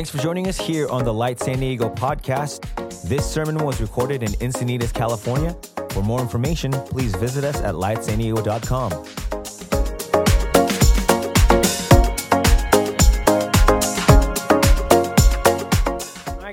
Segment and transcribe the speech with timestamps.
[0.00, 2.64] Thanks for joining us here on the Light San Diego podcast.
[3.02, 5.54] This sermon was recorded in Encinitas, California.
[5.90, 8.92] For more information, please visit us at lightsandiego.com.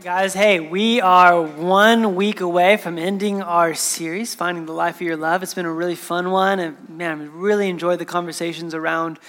[0.03, 0.33] Guys.
[0.33, 5.15] Hey, we are one week away from ending our series, Finding the Life of Your
[5.15, 5.41] Love.
[5.41, 9.19] It's been a really fun one, and man, I really enjoyed the conversations around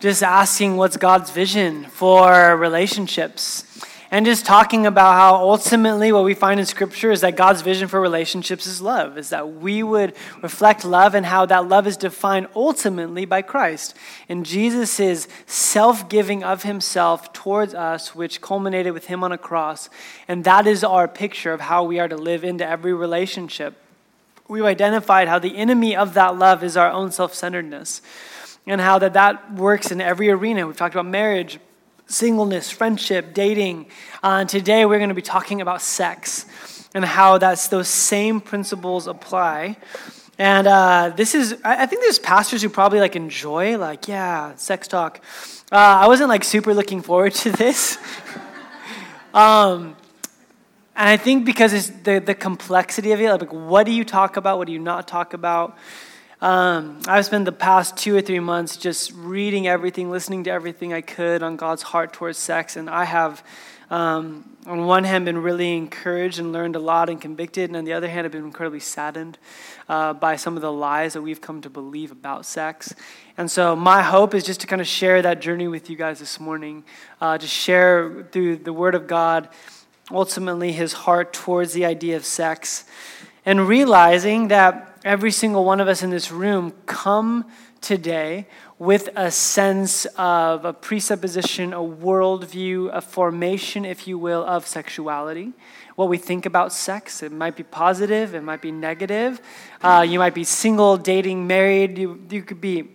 [0.00, 3.64] just asking what's God's vision for relationships.
[4.10, 7.88] And just talking about how ultimately what we find in Scripture is that God's vision
[7.88, 11.98] for relationships is love, is that we would reflect love and how that love is
[11.98, 13.94] defined ultimately by Christ.
[14.26, 19.90] And Jesus' self giving of himself towards us, which culminated with him on a cross.
[20.26, 23.76] And that is our picture of how we are to live into every relationship.
[24.46, 28.00] We've identified how the enemy of that love is our own self centeredness
[28.68, 30.66] and how that, that works in every arena.
[30.66, 31.58] We've talked about marriage,
[32.06, 33.86] singleness, friendship, dating.
[34.22, 38.40] Uh, and today we're going to be talking about sex and how that's those same
[38.40, 39.78] principles apply.
[40.38, 44.86] And uh, this is, I, think there's pastors who probably like enjoy, like, yeah, sex
[44.86, 45.20] talk.
[45.72, 47.96] Uh, I wasn't like super looking forward to this.
[49.34, 49.96] um,
[50.94, 54.36] and I think because it's the, the complexity of it, like, what do you talk
[54.36, 54.58] about?
[54.58, 55.76] What do you not talk about?
[56.40, 60.92] Um, I've spent the past two or three months just reading everything, listening to everything
[60.92, 63.42] I could on God's heart towards sex, and I have,
[63.90, 67.84] um, on one hand, been really encouraged and learned a lot and convicted, and on
[67.84, 69.36] the other hand, I've been incredibly saddened
[69.88, 72.94] uh, by some of the lies that we've come to believe about sex.
[73.36, 76.20] And so, my hope is just to kind of share that journey with you guys
[76.20, 76.84] this morning,
[77.20, 79.48] uh, to share through the Word of God,
[80.08, 82.84] ultimately, His heart towards the idea of sex,
[83.44, 87.44] and realizing that every single one of us in this room come
[87.80, 88.46] today
[88.78, 95.52] with a sense of a presupposition, a worldview, a formation, if you will, of sexuality.
[95.96, 97.22] What we think about sex.
[97.22, 99.40] It might be positive, it might be negative.
[99.82, 101.98] Uh, you might be single, dating, married.
[101.98, 102.88] You, you could be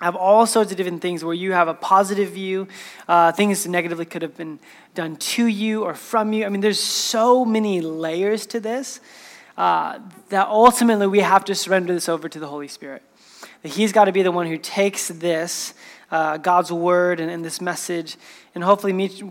[0.00, 2.66] have all sorts of different things where you have a positive view.
[3.06, 4.58] Uh, things negatively could have been
[4.96, 6.44] done to you or from you.
[6.44, 8.98] I mean, there's so many layers to this
[9.56, 9.98] uh,
[10.28, 13.02] that ultimately we have to surrender this over to the Holy Spirit.
[13.62, 15.74] That He's got to be the one who takes this,
[16.10, 18.16] uh, God's word, and, and, this message,
[18.54, 19.22] and hopefully meet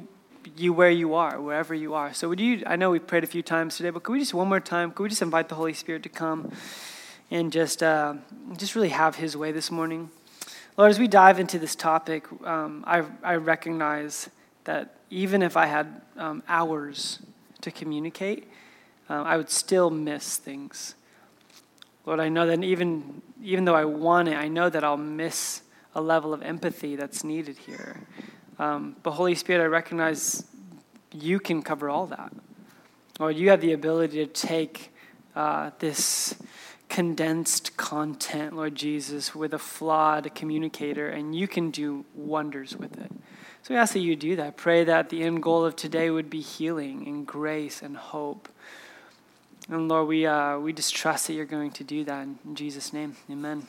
[0.56, 2.14] you where you are, wherever you are.
[2.14, 2.64] So, would you?
[2.66, 4.92] I know we prayed a few times today, but could we just one more time?
[4.92, 6.52] Could we just invite the Holy Spirit to come
[7.30, 8.16] and just uh,
[8.58, 10.09] just really have His way this morning?
[10.78, 14.30] Lord, as we dive into this topic, um, I, I recognize
[14.64, 17.20] that even if I had um, hours
[17.59, 18.48] to communicate,
[19.12, 20.96] uh, I would still miss things.
[22.06, 25.64] Lord, I know that even, even though I want it, I know that I'll miss
[25.94, 28.00] a level of empathy that's needed here.
[28.58, 30.46] Um, but Holy Spirit, I recognize
[31.12, 32.32] you can cover all that.
[33.20, 34.94] Lord, you have the ability to take
[35.36, 36.36] uh, this
[36.88, 43.12] condensed content, Lord Jesus, with a flawed communicator, and you can do wonders with it.
[43.64, 44.56] So we ask that you do that.
[44.56, 48.48] Pray that the end goal of today would be healing and grace and hope.
[49.72, 52.92] And Lord, we, uh, we just trust that you're going to do that in Jesus'
[52.92, 53.16] name.
[53.30, 53.66] Amen.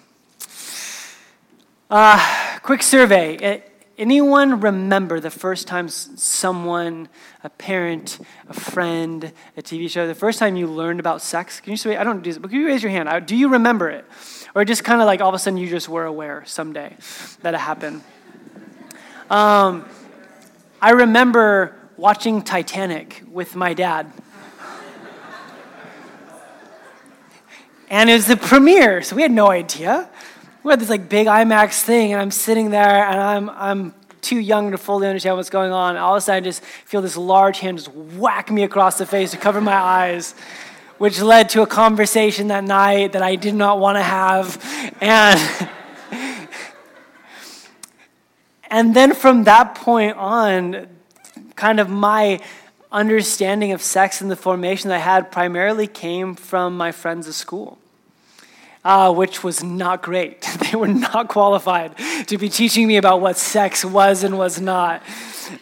[1.88, 3.62] Uh, quick survey.
[3.96, 7.08] Anyone remember the first time someone,
[7.44, 8.18] a parent,
[8.48, 11.60] a friend, a TV show, the first time you learned about sex?
[11.60, 13.24] Can you say, I don't do this, but can you raise your hand?
[13.26, 14.04] Do you remember it?
[14.56, 16.96] Or just kind of like all of a sudden you just were aware someday
[17.42, 18.02] that it happened?
[19.30, 19.88] Um,
[20.80, 24.12] I remember watching Titanic with my dad.
[27.92, 30.08] And it was the premiere, so we had no idea.
[30.62, 34.38] We had this like big IMAX thing, and I'm sitting there, and I'm, I'm too
[34.38, 35.98] young to fully understand what's going on.
[35.98, 39.04] All of a sudden, I just feel this large hand just whack me across the
[39.04, 40.34] face to cover my eyes,
[40.97, 44.94] which led to a conversation that night that I did not want to have.
[45.02, 45.69] And,
[48.70, 50.88] and then from that point on,
[51.56, 52.40] kind of my
[52.90, 57.34] understanding of sex and the formation that I had primarily came from my friends at
[57.34, 57.78] school
[58.84, 60.43] uh, which was not great.
[60.70, 61.96] they were not qualified
[62.26, 65.02] to be teaching me about what sex was and was not.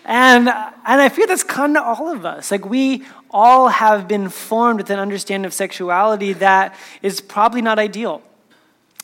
[0.05, 2.51] And, and I feel that's kind of all of us.
[2.51, 7.79] Like, we all have been formed with an understanding of sexuality that is probably not
[7.79, 8.23] ideal.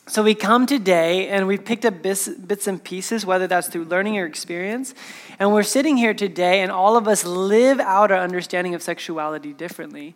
[0.09, 3.85] So we come today and we've picked up bits, bits, and pieces, whether that's through
[3.85, 4.95] learning or experience.
[5.37, 9.51] And we're sitting here today, and all of us live out our understanding of sexuality
[9.51, 10.15] differently.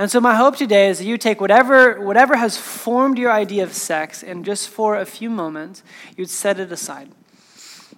[0.00, 3.62] And so, my hope today is that you take whatever, whatever has formed your idea
[3.62, 5.82] of sex, and just for a few moments,
[6.16, 7.10] you'd set it aside.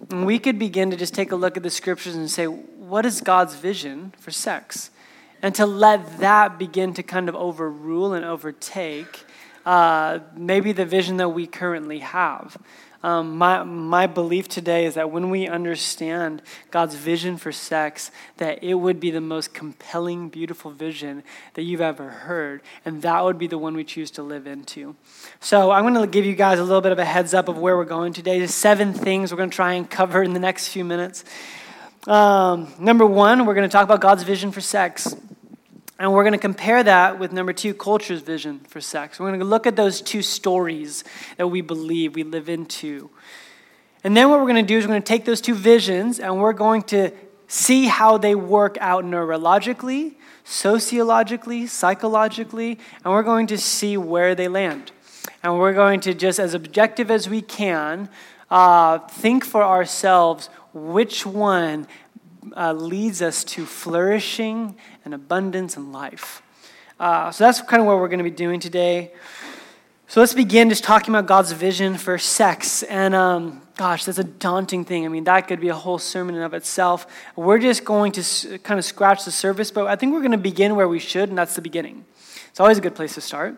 [0.09, 3.05] And we could begin to just take a look at the scriptures and say, what
[3.05, 4.91] is God's vision for sex?
[5.41, 9.23] And to let that begin to kind of overrule and overtake
[9.65, 12.57] uh, maybe the vision that we currently have.
[13.03, 16.41] Um, my, my belief today is that when we understand
[16.71, 21.21] God's vision for sex, that it would be the most compelling, beautiful vision
[21.55, 22.61] that you've ever heard.
[22.85, 24.95] And that would be the one we choose to live into.
[25.41, 27.57] So I'm going to give you guys a little bit of a heads up of
[27.57, 28.37] where we're going today.
[28.37, 31.25] There's seven things we're going to try and cover in the next few minutes.
[32.07, 35.13] Um, number one, we're going to talk about God's vision for sex.
[35.99, 39.19] And we're going to compare that with number two, culture's vision for sex.
[39.19, 41.03] We're going to look at those two stories
[41.37, 43.11] that we believe we live into.
[44.03, 46.19] And then what we're going to do is we're going to take those two visions
[46.19, 47.11] and we're going to
[47.47, 54.47] see how they work out neurologically, sociologically, psychologically, and we're going to see where they
[54.47, 54.91] land.
[55.43, 58.09] And we're going to just, as objective as we can,
[58.49, 61.87] uh, think for ourselves which one
[62.55, 64.75] uh, leads us to flourishing
[65.05, 66.41] and abundance and life.
[66.99, 69.11] Uh, so that's kind of what we're going to be doing today.
[70.07, 72.83] So let's begin just talking about God's vision for sex.
[72.83, 75.05] And um, gosh, that's a daunting thing.
[75.05, 77.07] I mean, that could be a whole sermon in of itself.
[77.35, 80.37] We're just going to kind of scratch the surface, but I think we're going to
[80.37, 82.05] begin where we should, and that's the beginning.
[82.49, 83.57] It's always a good place to start.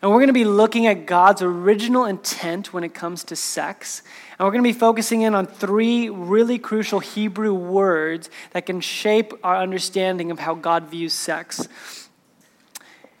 [0.00, 4.02] And we're going to be looking at God's original intent when it comes to sex.
[4.38, 8.80] And we're going to be focusing in on three really crucial Hebrew words that can
[8.80, 11.68] shape our understanding of how God views sex.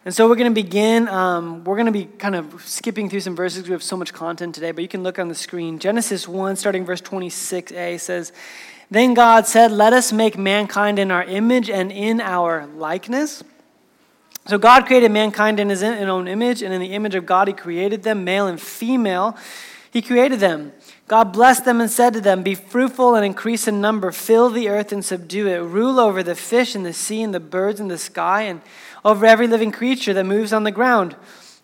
[0.04, 1.08] And so we're going to begin.
[1.08, 3.64] Um, we're going to be kind of skipping through some verses.
[3.64, 5.78] We have so much content today, but you can look on the screen.
[5.78, 8.32] Genesis 1, starting verse 26a, says,
[8.90, 13.42] Then God said, Let us make mankind in our image and in our likeness
[14.48, 17.54] so God created mankind in his own image, and in the image of God he
[17.54, 19.36] created them, male and female.
[19.98, 20.72] He created them.
[21.08, 24.68] God blessed them and said to them, Be fruitful and increase in number, fill the
[24.68, 27.88] earth and subdue it, rule over the fish in the sea and the birds in
[27.88, 28.60] the sky, and
[29.04, 31.16] over every living creature that moves on the ground.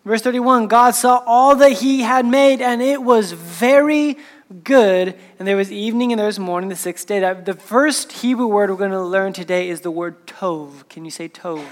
[0.03, 4.17] Verse 31 God saw all that he had made, and it was very
[4.65, 5.15] good.
[5.39, 7.21] And there was evening and there was morning, the sixth day.
[7.21, 10.89] The first Hebrew word we're going to learn today is the word tov.
[10.89, 11.63] Can you say tov?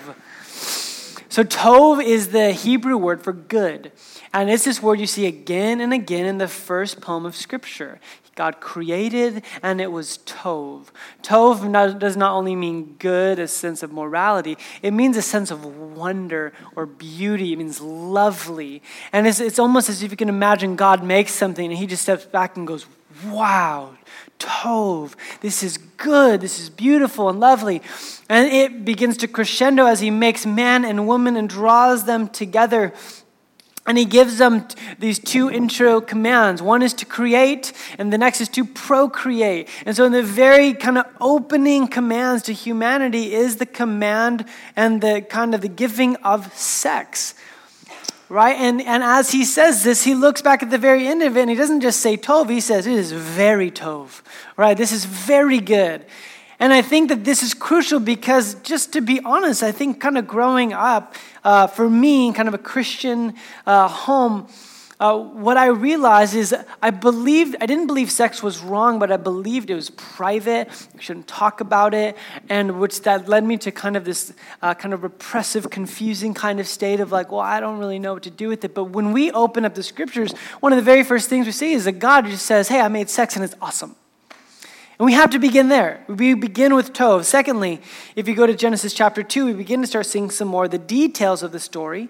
[1.28, 3.92] So, tov is the Hebrew word for good.
[4.34, 8.00] And it's this word you see again and again in the first poem of Scripture.
[8.36, 10.88] God created, and it was tov.
[11.22, 15.52] Tov not, does not only mean good, a sense of morality, it means a sense
[15.52, 17.54] of wonder or beauty.
[17.54, 18.82] It means lovely.
[19.12, 22.02] And it's, it's almost as if you can imagine God makes something and he just
[22.02, 22.88] steps back and goes,
[23.28, 23.96] Wow,
[24.40, 25.14] Tov.
[25.42, 26.42] This is good.
[26.42, 27.84] This is beautiful and lovely.
[28.28, 32.94] And it begins to crescendo as he makes man and woman and draws them together.
[33.86, 34.66] And he gives them
[34.98, 36.62] these two intro commands.
[36.62, 39.68] One is to create, and the next is to procreate.
[39.86, 44.46] And so, in the very kind of opening commands to humanity, is the command
[44.78, 47.36] and the kind of the giving of sex
[48.34, 48.56] right?
[48.56, 51.42] And, and as he says this, he looks back at the very end of it
[51.42, 54.24] and he doesn't just say tov, he says it is very tov,
[54.58, 54.76] right?
[54.76, 56.04] This is very good.
[56.64, 60.18] And I think that this is crucial because, just to be honest, I think kind
[60.18, 61.14] of growing up,
[61.44, 63.34] uh, for me, in kind of a Christian
[63.66, 64.48] uh, home,
[64.98, 69.18] uh, what I realized is I believed, I didn't believe sex was wrong, but I
[69.18, 70.70] believed it was private.
[70.96, 72.16] We shouldn't talk about it.
[72.48, 76.62] And which that led me to kind of this uh, kind of repressive, confusing kind
[76.62, 78.74] of state of like, well, I don't really know what to do with it.
[78.74, 81.74] But when we open up the scriptures, one of the very first things we see
[81.74, 83.98] is that God just says, hey, I made sex and it's awesome.
[85.00, 86.04] And we have to begin there.
[86.08, 87.24] We begin with Tov.
[87.26, 87.82] Secondly,
[88.16, 90.72] if you go to Genesis chapter 2, we begin to start seeing some more of
[90.72, 92.10] the details of the story.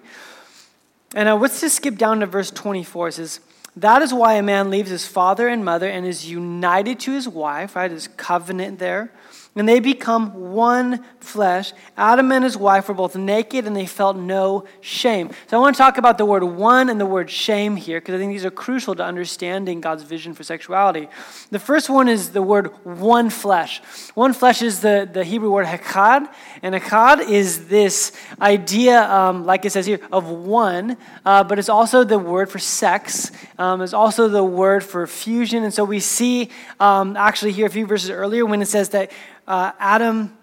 [1.14, 3.08] And uh, let's just skip down to verse 24.
[3.08, 3.40] It says,
[3.76, 7.28] That is why a man leaves his father and mother and is united to his
[7.28, 7.90] wife, right?
[7.90, 9.10] His covenant there
[9.56, 11.72] and they become one flesh.
[11.96, 15.30] Adam and his wife were both naked and they felt no shame.
[15.48, 18.16] So I want to talk about the word one and the word shame here because
[18.16, 21.08] I think these are crucial to understanding God's vision for sexuality.
[21.50, 23.80] The first one is the word one flesh.
[24.14, 26.28] One flesh is the, the Hebrew word echad,
[26.62, 31.68] and echad is this idea, um, like it says here, of one, uh, but it's
[31.68, 33.30] also the word for sex.
[33.58, 35.62] Um, it's also the word for fusion.
[35.62, 39.12] And so we see um, actually here a few verses earlier when it says that
[39.46, 40.36] uh, Adam,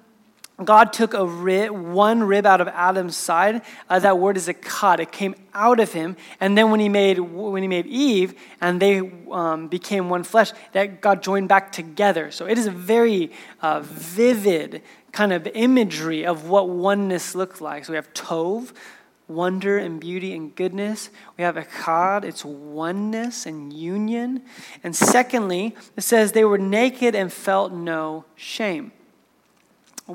[0.63, 3.62] God took a rib, one rib out of Adam's side.
[3.89, 5.00] Uh, that word is a cut.
[5.00, 8.79] It came out of him, and then when he made when he made Eve, and
[8.79, 9.00] they
[9.31, 12.31] um, became one flesh, that God joined back together.
[12.31, 13.31] So it is a very
[13.62, 17.86] uh, vivid kind of imagery of what oneness looks like.
[17.86, 18.72] So we have Tov,
[19.33, 21.09] wonder and beauty and goodness.
[21.38, 24.43] We have echad, it's oneness and union.
[24.83, 28.91] And secondly, it says they were naked and felt no shame.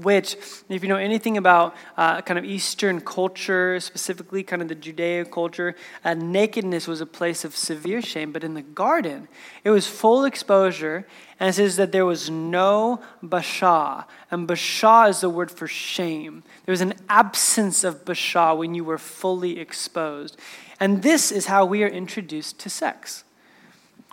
[0.02, 0.36] Which,
[0.68, 5.30] if you know anything about uh, kind of Eastern culture, specifically kind of the Judeo
[5.30, 5.74] culture,
[6.04, 8.32] uh, nakedness was a place of severe shame.
[8.32, 9.28] But in the garden,
[9.64, 11.06] it was full exposure,
[11.40, 14.06] and it says that there was no basha.
[14.30, 16.42] And basha is the word for shame.
[16.64, 20.38] There was an absence of basha when you were fully exposed.
[20.78, 23.24] And this is how we are introduced to sex.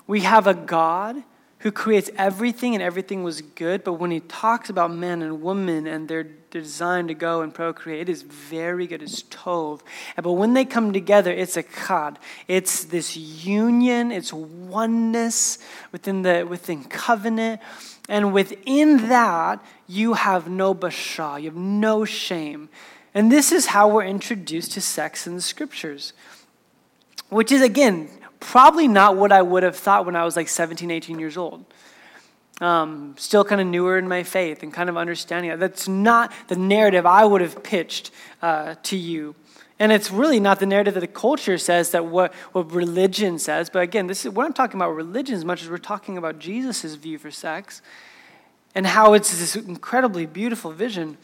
[0.08, 1.24] We have a God
[1.64, 5.88] who creates everything and everything was good, but when he talks about man and woman
[5.88, 9.02] and their design to go and procreate, it is very good.
[9.02, 9.80] It's tov.
[10.22, 12.18] But when they come together, it's echad.
[12.50, 15.58] It's this union, it's oneness
[15.94, 17.62] within the within covenant.
[18.10, 22.68] And within that, you have no basha, you have no shame.
[23.14, 26.12] And this is how we're introduced to sex in the scriptures.
[27.30, 28.10] Which is again
[28.44, 31.66] probably not what I would have thought when I was like 17, 18 years old.
[32.62, 35.60] Um, still kind of newer in my faith and kind of understanding that.
[35.60, 39.36] That's not the narrative I would have pitched uh, to you.
[39.80, 43.70] And it's really not the narrative that the culture says, that what, what religion says.
[43.70, 46.38] But again, this is, we're not talking about religion as much as we're talking about
[46.38, 47.82] Jesus' view for sex
[48.76, 51.18] and how it's this incredibly beautiful vision.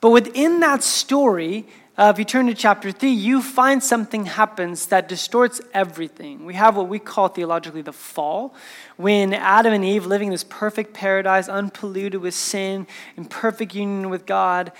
[0.00, 1.66] But within that story,
[1.98, 6.46] uh, if you turn to chapter 3, you find something happens that distorts everything.
[6.46, 8.54] We have what we call theologically the fall,
[8.96, 14.08] when Adam and Eve, living in this perfect paradise, unpolluted with sin, in perfect union
[14.08, 14.72] with God,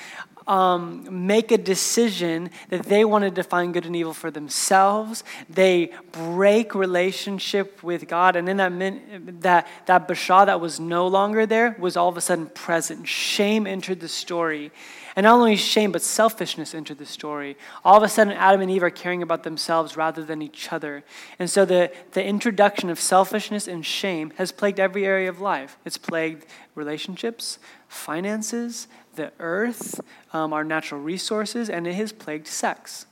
[0.46, 5.22] um, make a decision that they want to define good and evil for themselves.
[5.48, 11.46] They break relationship with God, and then that that that basha that was no longer
[11.46, 13.06] there was all of a sudden present.
[13.06, 14.72] Shame entered the story,
[15.14, 17.56] and not only shame, but selfishness entered the story.
[17.84, 21.04] All of a sudden, Adam and Eve are caring about themselves rather than each other.
[21.38, 25.76] And so the, the introduction of selfishness and shame has plagued every area of life.
[25.84, 30.00] It's plagued relationships, finances, the earth,
[30.32, 33.06] um, our natural resources, and it has plagued sex.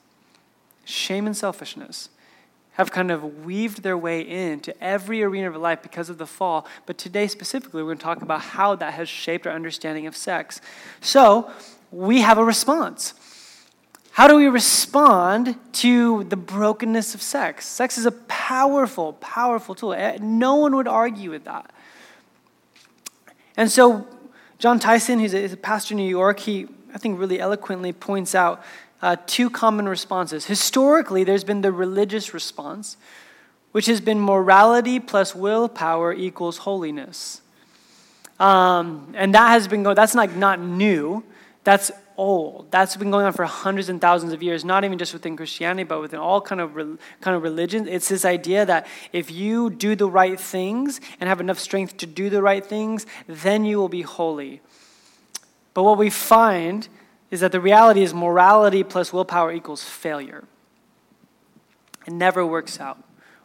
[0.85, 2.09] Shame and selfishness
[2.73, 6.67] have kind of weaved their way into every arena of life because of the fall.
[6.87, 10.17] But today, specifically, we're going to talk about how that has shaped our understanding of
[10.17, 10.63] sex.
[11.03, 11.51] So,
[11.91, 13.15] we have a response.
[14.13, 17.67] How do we respond to the brokenness of sex?
[17.67, 19.95] Sex is a powerful, powerful tool.
[19.95, 21.71] Eh, no one would argue with that.
[23.57, 24.07] And so,
[24.59, 28.63] Jon Tyson, who's a, pastor in New York, he, I think, really eloquently points out
[29.01, 30.47] uh, two common responses.
[30.47, 32.97] Historically, there's been the religious response,
[33.73, 37.41] which has been morality plus willpower equals holiness.
[38.39, 41.23] Um, and that has been going, that's like not new.
[41.71, 42.73] That's old.
[42.73, 45.85] That's been going on for hundreds and thousands of years, not even just within Christianity,
[45.85, 46.75] but within all kind of,
[47.21, 47.87] kind of religions.
[47.89, 52.07] It's this idea that if you do the right things and have enough strength to
[52.07, 54.63] do the right things, then you will be holy.
[55.73, 56.89] But what we find
[57.31, 60.43] is that the reality is morality plus willpower equals failure.
[62.05, 63.01] It never works out.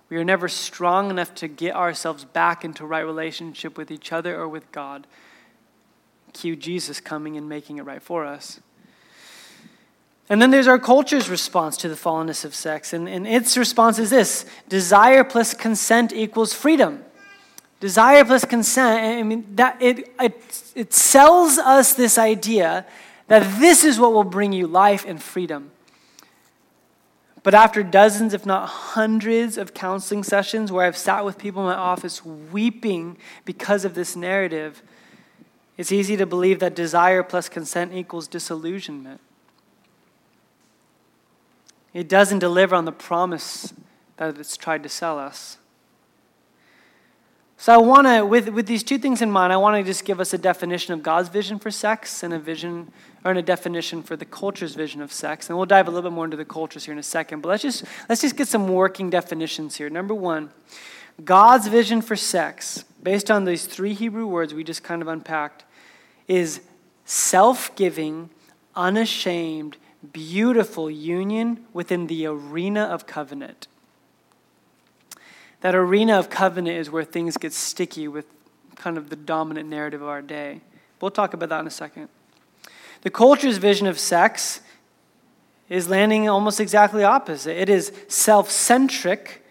[0.09, 4.35] We are never strong enough to get ourselves back into right relationship with each other
[4.35, 5.05] or with God
[6.35, 8.59] cue Jesus coming and making it right for us.
[10.29, 12.93] And then there's our culture's response to the fallenness of sex.
[12.93, 17.03] And, and its response is this desire plus consent equals freedom.
[17.79, 22.85] Desire plus consent, I mean, that it, it, it sells us this idea
[23.27, 25.71] that this is what will bring you life and freedom.
[27.43, 31.67] But after dozens, if not hundreds, of counseling sessions where I've sat with people in
[31.67, 34.81] my office weeping because of this narrative,
[35.77, 39.19] it's easy to believe that desire plus consent equals disillusionment.
[41.93, 43.73] It doesn't deliver on the promise
[44.17, 45.57] that it's tried to sell us.
[47.57, 50.03] So I want to, with, with these two things in mind, I want to just
[50.03, 52.91] give us a definition of God's vision for sex and a vision,
[53.23, 55.49] or a definition for the culture's vision of sex.
[55.49, 57.41] And we'll dive a little bit more into the cultures here in a second.
[57.41, 59.89] But let's just, let's just get some working definitions here.
[59.89, 60.51] Number one,
[61.23, 65.63] God's vision for sex, based on these three Hebrew words we just kind of unpacked,
[66.27, 66.61] is
[67.05, 68.29] self giving,
[68.75, 69.77] unashamed,
[70.11, 73.67] beautiful union within the arena of covenant.
[75.61, 78.25] That arena of covenant is where things get sticky with
[78.75, 80.61] kind of the dominant narrative of our day.
[81.01, 82.09] We'll talk about that in a second.
[83.01, 84.61] The culture's vision of sex
[85.69, 87.59] is landing almost exactly opposite.
[87.59, 89.43] It is self centric,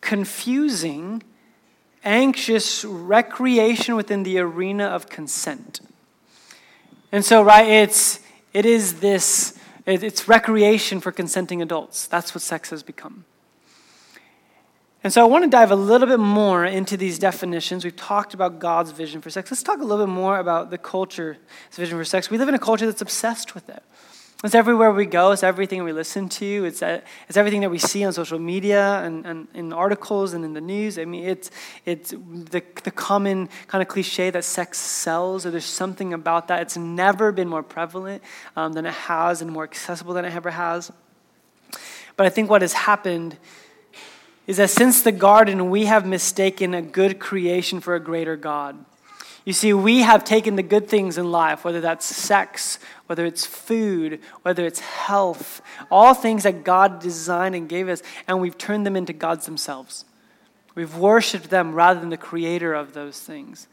[0.00, 1.22] confusing,
[2.04, 5.80] anxious recreation within the arena of consent.
[7.12, 8.20] And so, right, it's,
[8.52, 12.06] it is this, it's recreation for consenting adults.
[12.06, 13.24] That's what sex has become.
[15.04, 17.84] And so I want to dive a little bit more into these definitions.
[17.84, 19.52] We've talked about God's vision for sex.
[19.52, 21.36] Let's talk a little bit more about the culture's
[21.70, 22.28] vision for sex.
[22.28, 23.84] We live in a culture that's obsessed with it.
[24.44, 25.32] It's everywhere we go.
[25.32, 26.64] It's everything we listen to.
[26.66, 30.44] It's, uh, it's everything that we see on social media and, and in articles and
[30.44, 30.98] in the news.
[30.98, 31.50] I mean, it's,
[31.86, 36.60] it's the, the common kind of cliche that sex sells, or there's something about that.
[36.60, 38.22] It's never been more prevalent
[38.56, 40.92] um, than it has and more accessible than it ever has.
[42.18, 43.38] But I think what has happened
[44.46, 48.84] is that since the garden, we have mistaken a good creation for a greater God.
[49.46, 53.46] You see, we have taken the good things in life, whether that's sex, whether it's
[53.46, 58.86] food, whether it's health, all things that God designed and gave us, and we've turned
[58.86, 60.04] them into gods themselves.
[60.74, 63.66] We've worshiped them rather than the creator of those things.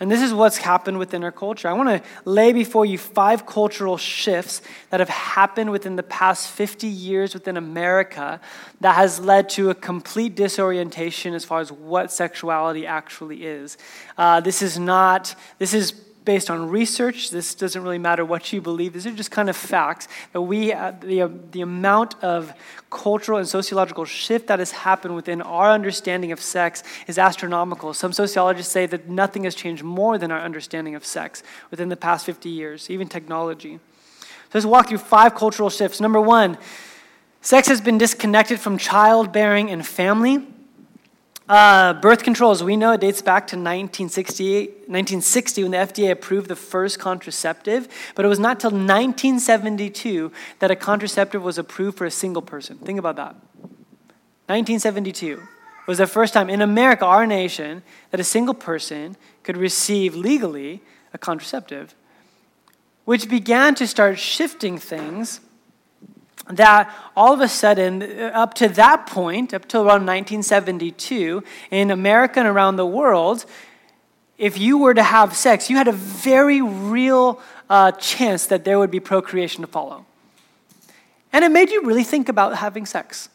[0.00, 1.68] And this is what's happened within our culture.
[1.68, 6.50] I want to lay before you five cultural shifts that have happened within the past
[6.50, 8.40] 50 years within America
[8.80, 13.76] that has led to a complete disorientation as far as what sexuality actually is.
[14.16, 15.92] Uh, this is not, this is
[16.24, 17.30] based on research.
[17.30, 18.92] This doesn't really matter what you believe.
[18.92, 22.52] These are just kind of facts that we, uh, the, uh, the amount of
[22.90, 27.94] cultural and sociological shift that has happened within our understanding of sex is astronomical.
[27.94, 31.96] Some sociologists say that nothing has changed more than our understanding of sex within the
[31.96, 33.78] past 50 years, even technology.
[34.20, 36.00] So let's walk through five cultural shifts.
[36.00, 36.58] Number one,
[37.40, 40.46] sex has been disconnected from childbearing and family.
[41.50, 46.46] Uh, birth control, as we know, it dates back to 1960 when the FDA approved
[46.46, 50.30] the first contraceptive, but it was not till 1972
[50.60, 52.78] that a contraceptive was approved for a single person.
[52.78, 53.34] Think about that.
[54.46, 55.42] 1972
[55.88, 60.80] was the first time in America, our nation, that a single person could receive legally
[61.12, 61.96] a contraceptive,
[63.04, 65.40] which began to start shifting things
[66.48, 72.40] that all of a sudden, up to that point, up to around 1972, in America
[72.40, 73.46] and around the world,
[74.38, 78.78] if you were to have sex, you had a very real uh, chance that there
[78.78, 80.06] would be procreation to follow.
[81.32, 83.28] And it made you really think about having sex,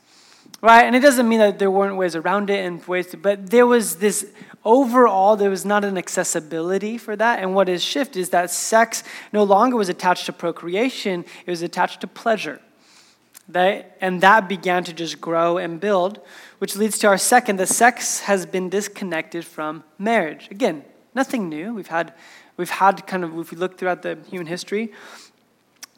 [0.61, 0.83] right?
[0.83, 3.67] And it doesn't mean that there weren't ways around it and ways, to, but there
[3.67, 4.25] was this
[4.65, 7.39] overall, there was not an accessibility for that.
[7.39, 11.61] And what has shifted is that sex no longer was attached to procreation, it was
[11.61, 12.59] attached to pleasure.
[13.49, 16.19] That, and that began to just grow and build,
[16.57, 20.47] which leads to our second the sex has been disconnected from marriage.
[20.49, 21.75] Again, nothing new.
[21.75, 22.13] We've had,
[22.57, 24.91] we've had kind of, if we look throughout the human history,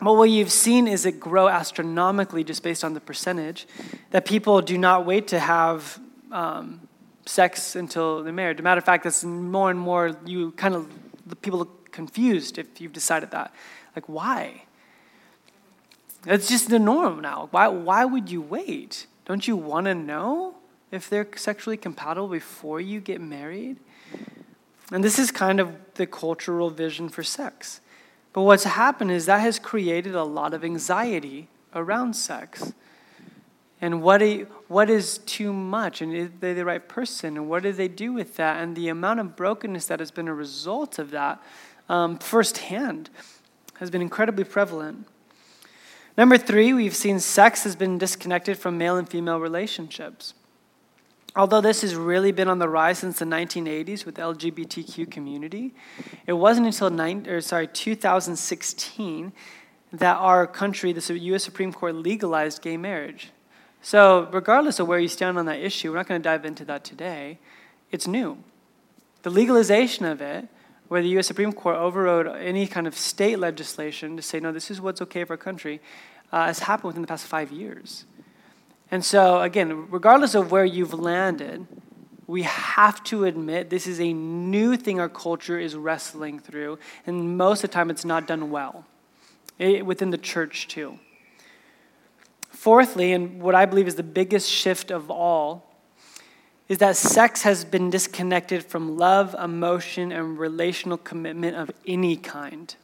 [0.01, 3.65] but what you've seen is it grow astronomically just based on the percentage
[4.12, 5.99] that people do not wait to have
[6.31, 6.81] um,
[7.25, 8.57] sex until they're married.
[8.57, 10.88] As a matter of fact, that's more and more, you kind of,
[11.25, 13.53] the people look confused if you've decided that.
[13.95, 14.65] Like, why?
[16.27, 17.47] That's just the norm now.
[17.51, 19.07] Why, why would you wait?
[19.23, 20.55] Don't you want to know
[20.91, 23.77] if they're sexually compatible before you get married?
[24.91, 27.79] And this is kind of the cultural vision for sex.
[28.33, 32.73] But what's happened is that has created a lot of anxiety around sex.
[33.79, 34.21] And what,
[34.67, 36.01] what is too much?
[36.01, 37.37] And is they the right person?
[37.37, 38.61] And what do they do with that?
[38.61, 41.41] And the amount of brokenness that has been a result of that
[41.87, 43.09] um, firsthand
[43.75, 45.07] has been incredibly prevalent.
[46.17, 50.34] Number three, we've seen sex has been disconnected from male and female relationships.
[51.36, 55.75] Although this has really been on the rise since the 1980s with LGBTQ community,
[56.25, 59.32] it wasn't until nine, or sorry, 2016
[59.93, 61.43] that our country, the U.S.
[61.43, 63.30] Supreme Court, legalized gay marriage.
[63.84, 66.65] So, regardless of where you stand on that issue, we're not going to dive into
[66.65, 67.38] that today.
[67.91, 68.39] It's new.
[69.21, 70.47] The legalization of it
[70.88, 71.28] where the U.S.
[71.28, 75.23] Supreme Court overrode any kind of state legislation to say, no, this is what's okay
[75.23, 75.82] for our country,
[76.32, 78.06] uh, has happened within the past five years.
[78.89, 81.67] And so, again, regardless of where you've landed,
[82.26, 87.38] we have to admit this is a new thing our culture is wrestling through, and
[87.38, 88.86] most of the time it's not done well,
[89.58, 91.00] it, within the church too.
[92.50, 95.66] Fourthly, and what I believe is the biggest shift of all,
[96.69, 102.75] is that sex has been disconnected from love, emotion, and relational commitment of any kind.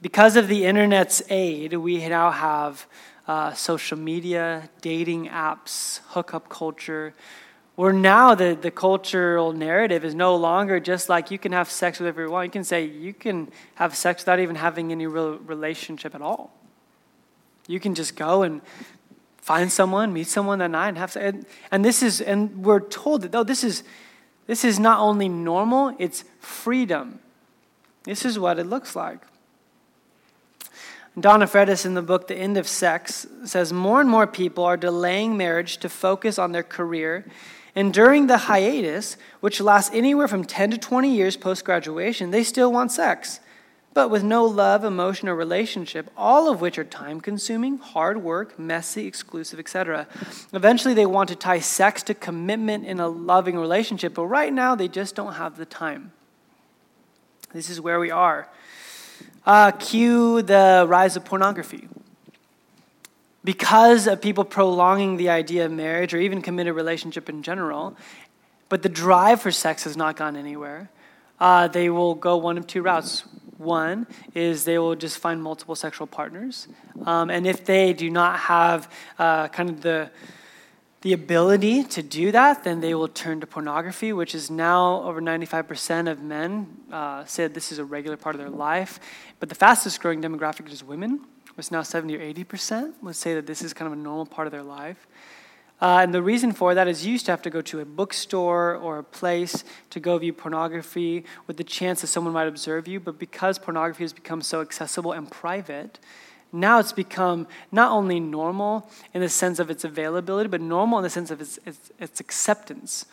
[0.00, 2.86] Because of the internet's aid, we now have
[3.28, 7.14] uh, social media, dating apps, hookup culture,
[7.76, 12.00] where now the, the cultural narrative is no longer just like you can have sex
[12.00, 12.44] with everyone.
[12.44, 16.52] You can say you can have sex without even having any real relationship at all.
[17.66, 18.60] You can just go and
[19.42, 23.22] find someone, meet someone that night, and have and, and this is and we're told
[23.22, 23.82] that though this is
[24.46, 27.20] this is not only normal, it's freedom.
[28.04, 29.20] This is what it looks like.
[31.18, 34.78] Donna Freitas in the book The End of Sex says more and more people are
[34.78, 37.26] delaying marriage to focus on their career.
[37.76, 42.42] And during the hiatus, which lasts anywhere from 10 to 20 years post graduation, they
[42.42, 43.40] still want sex
[43.94, 48.58] but with no love, emotion, or relationship, all of which are time consuming, hard work,
[48.58, 50.06] messy, exclusive, etc.
[50.52, 54.74] Eventually, they want to tie sex to commitment in a loving relationship, but right now,
[54.74, 56.12] they just don't have the time.
[57.52, 58.48] This is where we are.
[59.44, 61.88] Uh, cue the rise of pornography.
[63.44, 67.96] Because of people prolonging the idea of marriage or even committed relationship in general,
[68.68, 70.88] but the drive for sex has not gone anywhere,
[71.40, 73.24] uh, they will go one of two routes
[73.62, 76.68] one is they will just find multiple sexual partners.
[77.06, 80.10] Um, and if they do not have uh, kind of the,
[81.02, 85.20] the ability to do that, then they will turn to pornography, which is now over
[85.20, 89.00] 95% of men uh, said this is a regular part of their life.
[89.40, 91.20] But the fastest growing demographic is women.
[91.58, 94.46] It's now 70 or 80% would say that this is kind of a normal part
[94.46, 95.06] of their life.
[95.82, 97.84] Uh, and the reason for that is you used to have to go to a
[97.84, 102.86] bookstore or a place to go view pornography with the chance that someone might observe
[102.86, 103.00] you.
[103.00, 105.98] But because pornography has become so accessible and private,
[106.52, 111.02] now it's become not only normal in the sense of its availability, but normal in
[111.02, 113.04] the sense of its, its, its acceptance.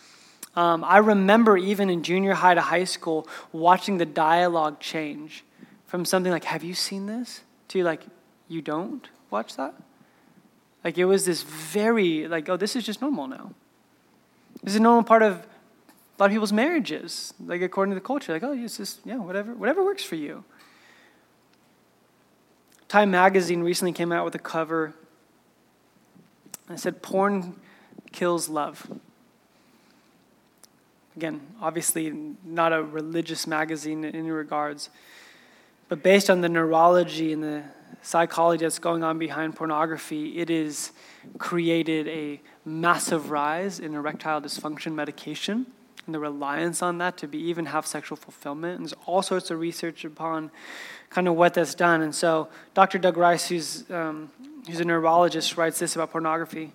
[0.56, 5.44] Um, I remember even in junior high to high school watching the dialogue change
[5.88, 7.42] from something like, Have you seen this?
[7.70, 8.04] to like,
[8.48, 9.74] You don't watch that?
[10.84, 13.54] Like it was this very, like, oh, this is just normal now.
[14.63, 18.06] This is a normal part of a lot of people's marriages, like according to the
[18.06, 18.34] culture.
[18.34, 20.44] Like, oh, it's just, yeah, whatever, whatever works for you.
[22.88, 24.94] Time magazine recently came out with a cover
[26.68, 27.56] and said, Porn
[28.12, 28.89] kills love.
[31.15, 32.13] Again, obviously
[32.46, 34.89] not a religious magazine in any regards,
[35.88, 37.63] but based on the neurology and the
[38.02, 40.91] psychology that's going on behind pornography, it has
[41.38, 45.65] created a massive rise in erectile dysfunction medication
[46.10, 48.80] and the reliance on that to be even have sexual fulfillment.
[48.80, 50.49] And there's all sorts of research upon
[51.12, 52.02] kind of what that's done.
[52.02, 52.97] And so Dr.
[52.97, 54.32] Doug Rice, who's, um,
[54.67, 56.73] who's a neurologist, writes this about pornography.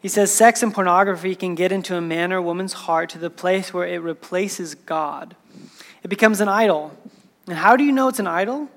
[0.00, 3.28] He says, Sex and pornography can get into a man or woman's heart to the
[3.28, 5.34] place where it replaces God.
[6.04, 6.96] It becomes an idol.
[7.48, 8.68] And how do you know it's an idol?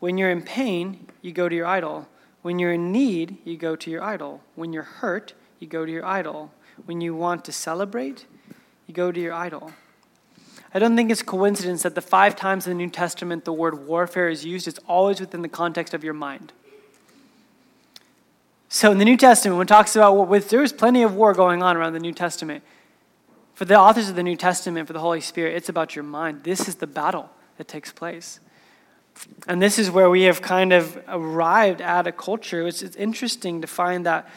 [0.00, 2.08] When you're in pain, you go to your idol.
[2.42, 4.40] When you're in need, you go to your idol.
[4.54, 6.52] When you're hurt, you go to your idol.
[6.84, 8.26] When you want to celebrate,
[8.86, 9.72] you go to your idol.
[10.72, 13.86] I don't think it's coincidence that the five times in the New Testament the word
[13.86, 16.52] warfare is used, it's always within the context of your mind.
[18.68, 21.62] So in the New Testament, when it talks about with there's plenty of war going
[21.62, 22.62] on around the New Testament.
[23.54, 26.44] For the authors of the New Testament, for the Holy Spirit, it's about your mind.
[26.44, 28.38] This is the battle that takes place.
[29.48, 32.66] And this is where we have kind of arrived at a culture.
[32.66, 34.28] It's, it's interesting to find that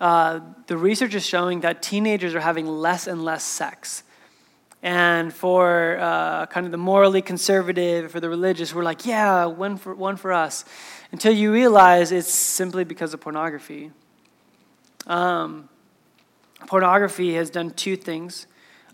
[0.00, 4.02] uh, the research is showing that teenagers are having less and less sex.
[4.82, 9.78] And for uh, kind of the morally conservative, for the religious, we're like, yeah, one
[9.78, 10.64] for, one for us.
[11.12, 13.90] Until you realize it's simply because of pornography.
[15.06, 15.68] Um,
[16.66, 18.46] pornography has done two things.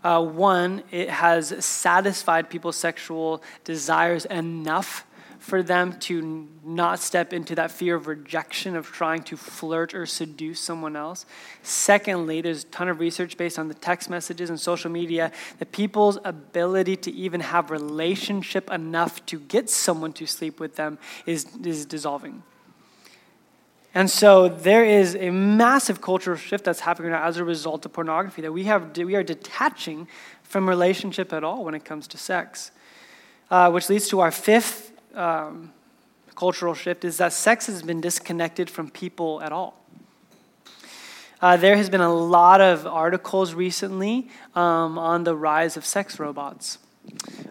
[0.03, 5.05] Uh, one, it has satisfied people's sexual desires enough
[5.43, 10.05] for them to not step into that fear of rejection of trying to flirt or
[10.05, 11.25] seduce someone else.
[11.63, 15.73] Secondly, there's a ton of research based on the text messages and social media that
[15.73, 21.45] people's ability to even have relationship enough to get someone to sleep with them is,
[21.61, 22.41] is dissolving.
[23.95, 27.93] And so there is a massive cultural shift that's happening now as a result of
[27.93, 30.07] pornography that we, have, we are detaching
[30.41, 32.71] from relationship at all when it comes to sex.
[33.51, 35.71] Uh, which leads to our fifth um,
[36.35, 39.79] cultural shift is that sex has been disconnected from people at all.
[41.39, 46.17] Uh, there has been a lot of articles recently um, on the rise of sex
[46.17, 46.79] robots.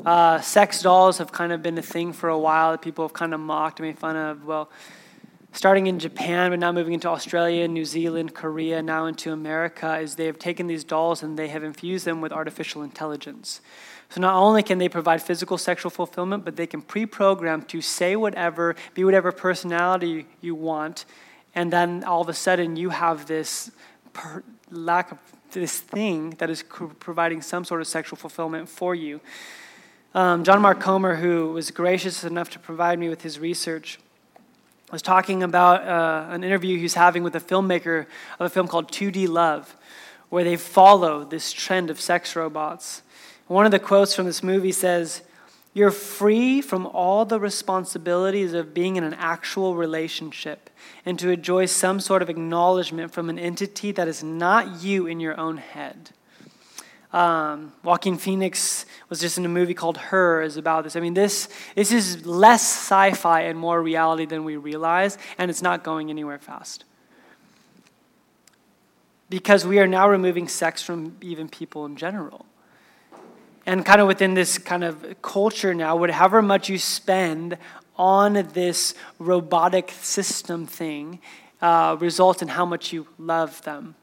[0.04, 3.12] Uh, sex dolls have kind of been a thing for a while that people have
[3.12, 4.46] kind of mocked and made fun of.
[4.46, 4.70] Well,
[5.52, 10.16] starting in Japan, but now moving into Australia, New Zealand, Korea, now into America, is
[10.16, 13.60] they have taken these dolls and they have infused them with artificial intelligence.
[14.08, 18.16] So not only can they provide physical sexual fulfillment, but they can pre-program to say
[18.16, 21.04] whatever, be whatever personality you want,
[21.54, 23.70] and then all of a sudden you have this
[24.12, 25.18] per- lack of
[25.52, 26.64] this thing that is
[26.98, 29.20] providing some sort of sexual fulfillment for you.
[30.14, 33.98] Um, John Mark Comer, who was gracious enough to provide me with his research,
[34.92, 38.02] was talking about uh, an interview he was having with a filmmaker
[38.38, 39.74] of a film called 2D Love,
[40.28, 43.02] where they follow this trend of sex robots.
[43.48, 45.22] One of the quotes from this movie says,
[45.72, 50.68] You're free from all the responsibilities of being in an actual relationship
[51.06, 55.20] and to enjoy some sort of acknowledgement from an entity that is not you in
[55.20, 56.10] your own head.
[57.12, 60.96] Um, Joaquin Phoenix was just in a movie called Her is about this.
[60.96, 65.50] I mean, this, this is less sci fi and more reality than we realize, and
[65.50, 66.84] it's not going anywhere fast.
[69.28, 72.46] Because we are now removing sex from even people in general
[73.66, 77.56] and kind of within this kind of culture now, whatever much you spend
[77.96, 81.20] on this robotic system thing
[81.60, 83.94] uh, results in how much you love them.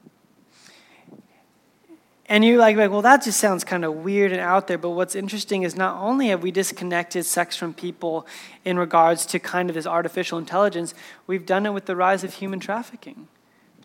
[2.29, 4.77] And you're like, well, that just sounds kind of weird and out there.
[4.77, 8.25] But what's interesting is not only have we disconnected sex from people
[8.63, 10.93] in regards to kind of this artificial intelligence,
[11.27, 13.27] we've done it with the rise of human trafficking.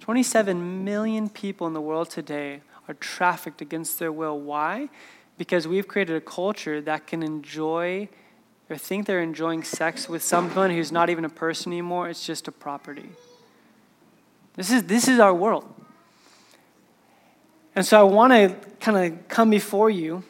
[0.01, 4.39] 27 million people in the world today are trafficked against their will.
[4.39, 4.91] Why?
[5.37, 8.09] because we've created a culture that can enjoy
[8.71, 12.49] or think they're enjoying sex with someone who's not even a person anymore, it's just
[12.49, 13.11] a property.
[14.55, 15.69] This is, this is our world.
[17.77, 20.23] And so I want to kind of come before you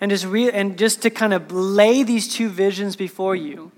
[0.00, 3.72] and just, re- and just to kind of lay these two visions before you.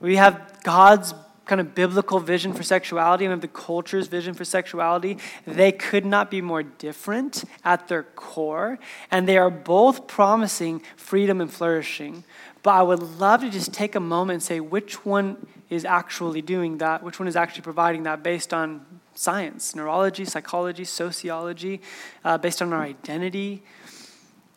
[0.00, 1.14] We have God's
[1.50, 6.06] kind of biblical vision for sexuality and of the culture's vision for sexuality, they could
[6.06, 8.78] not be more different at their core.
[9.10, 12.22] And they are both promising freedom and flourishing.
[12.62, 16.40] But I would love to just take a moment and say which one is actually
[16.40, 18.86] doing that, which one is actually providing that based on
[19.20, 21.82] science, neurology, psychology, sociology,
[22.24, 23.62] uh, based on our identity.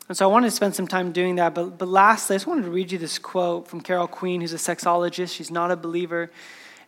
[0.07, 1.53] And so I wanted to spend some time doing that.
[1.53, 4.53] But, but lastly, I just wanted to read you this quote from Carol Queen, who's
[4.53, 5.35] a sexologist.
[5.35, 6.31] She's not a believer.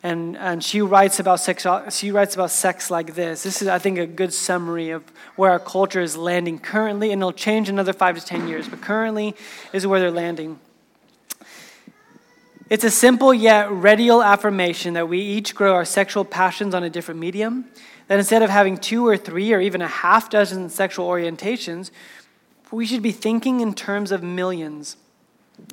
[0.03, 3.43] And, and she, writes about sex, she writes about sex like this.
[3.43, 5.03] This is, I think, a good summary of
[5.35, 8.69] where our culture is landing currently, and it'll change in another five to ten years,
[8.69, 9.35] but currently
[9.73, 10.61] is where they're landing.
[12.67, 16.89] It's a simple yet radial affirmation that we each grow our sexual passions on a
[16.89, 17.65] different medium,
[18.07, 21.91] that instead of having two or three or even a half dozen sexual orientations,
[22.71, 24.97] we should be thinking in terms of millions.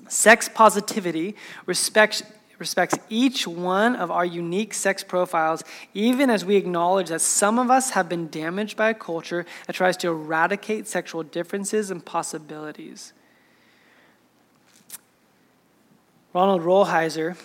[0.06, 2.22] Sex positivity respects
[2.58, 7.70] respects each one of our unique sex profiles, even as we acknowledge that some of
[7.72, 13.12] us have been damaged by a culture that tries to eradicate sexual differences and possibilities.
[16.34, 17.36] Ronald Rolheiser,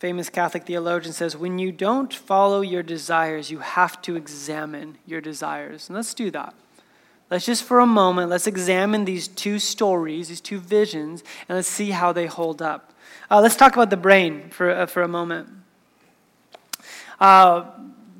[0.00, 5.20] famous Catholic theologian, says, When you don't follow your desires, you have to examine your
[5.20, 5.88] desires.
[5.88, 6.52] And let's do that.
[7.30, 11.68] Let's just for a moment, let's examine these two stories, these two visions, and let's
[11.68, 12.92] see how they hold up.
[13.30, 15.48] Uh, let's talk about the brain for, uh, for a moment.
[17.20, 17.70] Uh,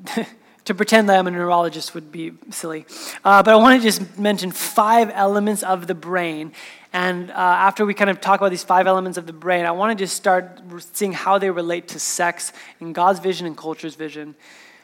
[0.65, 2.85] to pretend that I'm a neurologist would be silly.
[3.23, 6.51] Uh, but I want to just mention five elements of the brain.
[6.93, 9.71] And uh, after we kind of talk about these five elements of the brain, I
[9.71, 10.61] want to just start
[10.93, 14.35] seeing how they relate to sex in God's vision and culture's vision.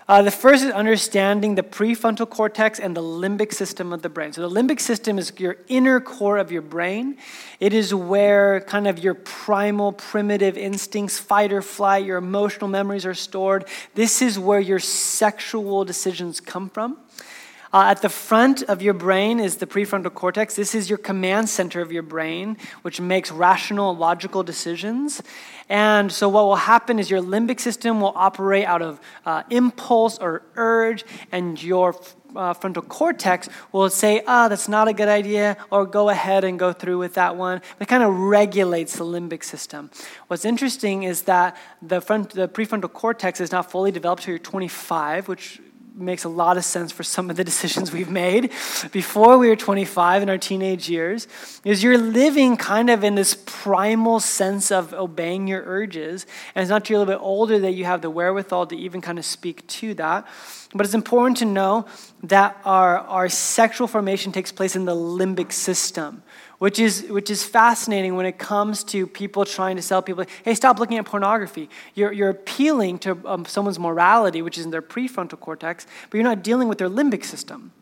[0.05, 4.33] Uh, the first is understanding the prefrontal cortex and the limbic system of the brain.
[4.33, 7.17] So, the limbic system is your inner core of your brain.
[7.61, 13.05] It is where kind of your primal, primitive instincts, fight or flight, your emotional memories
[13.05, 13.65] are stored.
[13.95, 16.97] This is where your sexual decisions come from.
[17.73, 20.55] Uh, at the front of your brain is the prefrontal cortex.
[20.55, 25.23] This is your command center of your brain, which makes rational, logical decisions.
[25.69, 30.19] And so, what will happen is your limbic system will operate out of uh, impulse
[30.19, 31.95] or urge, and your
[32.35, 36.43] uh, frontal cortex will say, ah, oh, that's not a good idea, or go ahead
[36.43, 37.59] and go through with that one.
[37.79, 39.89] It kind of regulates the limbic system.
[40.27, 44.39] What's interesting is that the, front, the prefrontal cortex is not fully developed until you're
[44.39, 45.59] 25, which
[45.95, 48.51] makes a lot of sense for some of the decisions we've made.
[48.91, 51.27] Before we were 25 in our teenage years
[51.63, 56.25] is you're living kind of in this primal sense of obeying your urges
[56.55, 58.75] and it's not until you're a little bit older that you have the wherewithal to
[58.75, 60.27] even kind of speak to that
[60.73, 61.85] but it's important to know
[62.23, 66.23] that our, our sexual formation takes place in the limbic system
[66.63, 70.55] which is, which is fascinating when it comes to people trying to sell people, hey,
[70.55, 71.69] stop looking at pornography.
[71.93, 76.23] You're, you're appealing to um, someone's morality, which is in their prefrontal cortex, but you're
[76.23, 77.73] not dealing with their limbic system.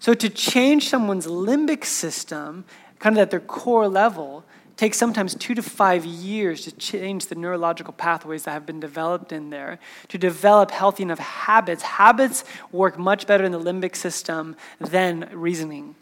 [0.00, 2.64] So to change someone's limbic system,
[2.98, 4.44] kind of at their core level,
[4.76, 9.32] takes sometimes two to five years to change the neurological pathways that have been developed
[9.32, 11.82] in there, to develop healthy enough habits.
[11.82, 15.94] Habits work much better in the limbic system than reasoning.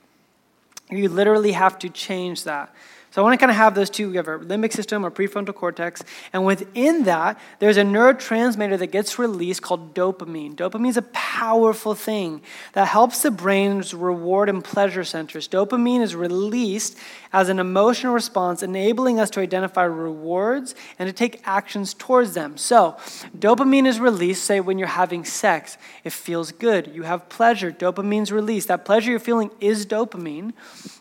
[0.91, 2.75] You literally have to change that.
[3.13, 4.11] So I want to kind of have those two.
[4.11, 8.89] We have our limbic system, our prefrontal cortex, and within that, there's a neurotransmitter that
[8.89, 10.55] gets released called dopamine.
[10.55, 12.41] Dopamine is a powerful thing
[12.73, 15.49] that helps the brain's reward and pleasure centers.
[15.49, 16.97] Dopamine is released
[17.33, 22.57] as an emotional response, enabling us to identify rewards and to take actions towards them.
[22.57, 22.97] So,
[23.37, 25.79] dopamine is released, say, when you're having sex.
[26.05, 26.93] It feels good.
[26.95, 27.73] You have pleasure.
[27.73, 28.69] Dopamine's released.
[28.69, 30.53] That pleasure you're feeling is dopamine.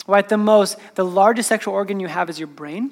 [0.09, 0.27] Right?
[0.27, 2.91] The most, the largest sexual organ you have is your brain.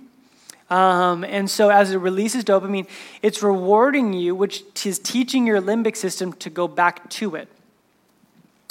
[0.69, 2.87] Um, and so, as it releases dopamine,
[3.21, 7.47] it's rewarding you, which is teaching your limbic system to go back to it.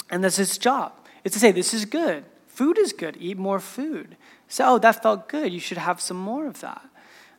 [0.09, 0.93] And that's its job.
[1.23, 2.23] It's to say, this is good.
[2.47, 3.17] Food is good.
[3.19, 4.15] Eat more food.
[4.47, 5.51] So, oh, that felt good.
[5.51, 6.81] You should have some more of that.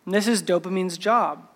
[0.05, 1.49] And this is dopamine's job.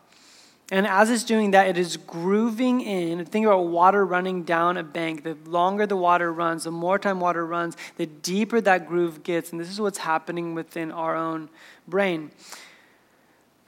[0.72, 3.22] And as it's doing that, it is grooving in.
[3.26, 5.22] Think about water running down a bank.
[5.22, 9.52] The longer the water runs, the more time water runs, the deeper that groove gets.
[9.52, 11.50] And this is what's happening within our own
[11.86, 12.30] brain.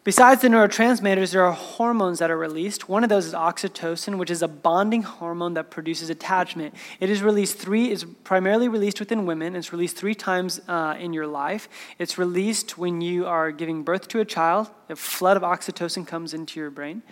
[0.05, 2.91] Besides the neurotransmitters, there are hormones that are released.
[2.91, 6.75] One of those is oxytocin, which is a bonding hormone that produces attachment.
[7.01, 9.57] It is released three, is primarily released within women.
[9.57, 11.71] It's released three times uh, in your life.
[11.99, 14.69] It's released when you are giving birth to a child.
[14.91, 17.03] A flood of oxytocin comes into your brain.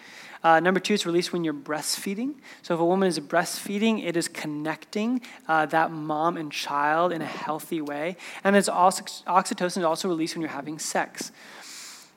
[0.44, 2.34] Uh, number two, it's released when you're breastfeeding.
[2.60, 7.22] So if a woman is breastfeeding, it is connecting uh, that mom and child in
[7.22, 8.18] a healthy way.
[8.44, 11.32] And it's also, oxytocin is also released when you're having sex.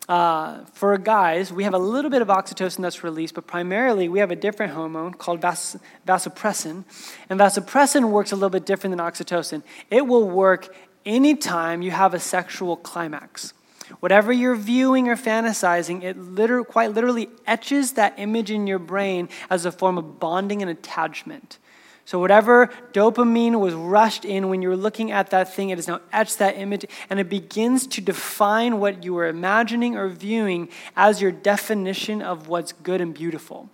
[0.07, 4.19] Uh, for guys, we have a little bit of oxytocin that's released, but primarily we
[4.19, 6.83] have a different hormone called vas- vasopressin.
[7.29, 9.63] And vasopressin works a little bit different than oxytocin.
[9.89, 13.53] It will work anytime you have a sexual climax.
[13.99, 19.65] Whatever you're viewing or fantasizing, it quite literally etches that image in your brain as
[19.65, 21.59] a form of bonding and attachment.
[22.05, 25.87] So, whatever dopamine was rushed in when you were looking at that thing, it has
[25.87, 30.69] now etched that image and it begins to define what you were imagining or viewing
[30.95, 33.69] as your definition of what's good and beautiful.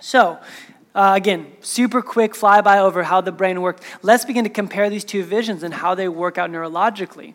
[0.00, 0.40] So,
[0.92, 3.86] uh, again, super quick flyby over how the brain works.
[4.02, 7.34] Let's begin to compare these two visions and how they work out neurologically.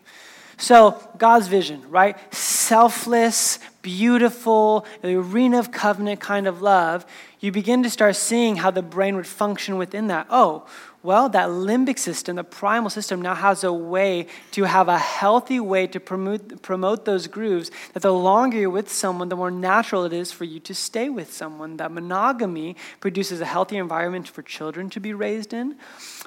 [0.56, 2.16] So, God's vision, right?
[2.34, 7.04] Selfless, beautiful, the arena of covenant kind of love.
[7.40, 10.26] You begin to start seeing how the brain would function within that.
[10.30, 10.66] Oh,
[11.04, 15.60] well, that limbic system, the primal system, now has a way to have a healthy
[15.60, 17.70] way to promote, promote those grooves.
[17.92, 21.10] That the longer you're with someone, the more natural it is for you to stay
[21.10, 21.76] with someone.
[21.76, 25.76] That monogamy produces a healthy environment for children to be raised in.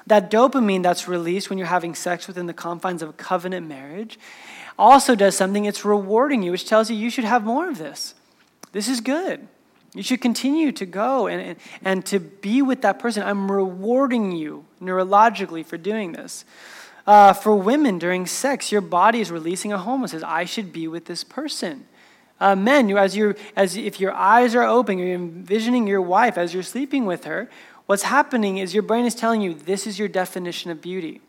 [0.06, 4.16] That dopamine that's released when you're having sex within the confines of a covenant marriage
[4.78, 8.14] also does something, it's rewarding you, which tells you you should have more of this.
[8.70, 9.48] This is good.
[9.92, 13.24] You should continue to go and, and, and to be with that person.
[13.24, 16.44] I'm rewarding you neurologically for doing this.
[17.06, 20.86] Uh, for women during sex, your body is releasing a hormone says, I should be
[20.86, 21.86] with this person.
[22.40, 26.54] Uh, men, as you as if your eyes are open, you're envisioning your wife as
[26.54, 27.48] you're sleeping with her.
[27.86, 31.20] What's happening is your brain is telling you this is your definition of beauty,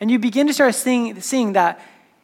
[0.00, 1.80] and you begin to start seeing seeing that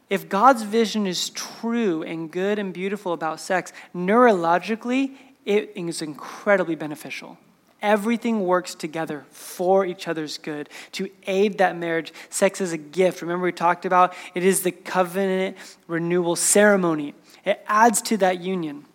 [0.09, 6.75] if God's vision is true and good and beautiful about sex, neurologically it is incredibly
[6.75, 7.37] beneficial.
[7.81, 12.13] Everything works together for each other's good to aid that marriage.
[12.29, 13.21] Sex is a gift.
[13.21, 17.13] Remember, we talked about it is the covenant renewal ceremony,
[17.43, 18.85] it adds to that union.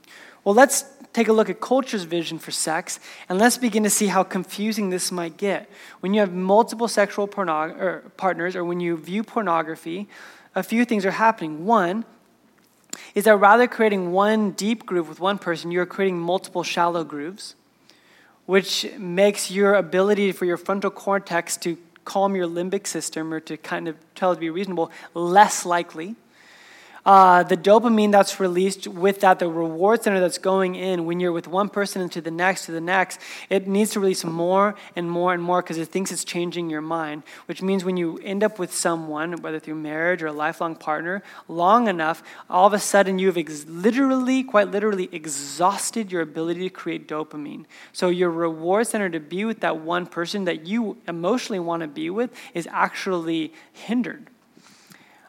[0.45, 4.07] Well, let's take a look at culture's vision for sex and let's begin to see
[4.07, 5.69] how confusing this might get.
[6.01, 10.09] When you have multiple sexual pornog- or partners or when you view pornography,
[10.55, 11.65] a few things are happening.
[11.65, 12.05] One,
[13.15, 17.55] is that rather creating one deep groove with one person, you're creating multiple shallow grooves,
[18.47, 23.57] which makes your ability for your frontal cortex to calm your limbic system or to
[23.57, 26.15] kind of tell it to be reasonable less likely.
[27.07, 31.31] Uh, the dopamine that's released with that, the reward center that's going in when you're
[31.31, 34.75] with one person and to the next, to the next, it needs to release more
[34.97, 37.23] and more and more because it thinks it's changing your mind.
[37.47, 41.23] Which means when you end up with someone, whether through marriage or a lifelong partner,
[41.47, 46.71] long enough, all of a sudden you've ex- literally, quite literally, exhausted your ability to
[46.71, 47.67] create dopamine.
[47.93, 51.89] So your reward center to be with that one person that you emotionally want to
[51.89, 54.29] be with is actually hindered.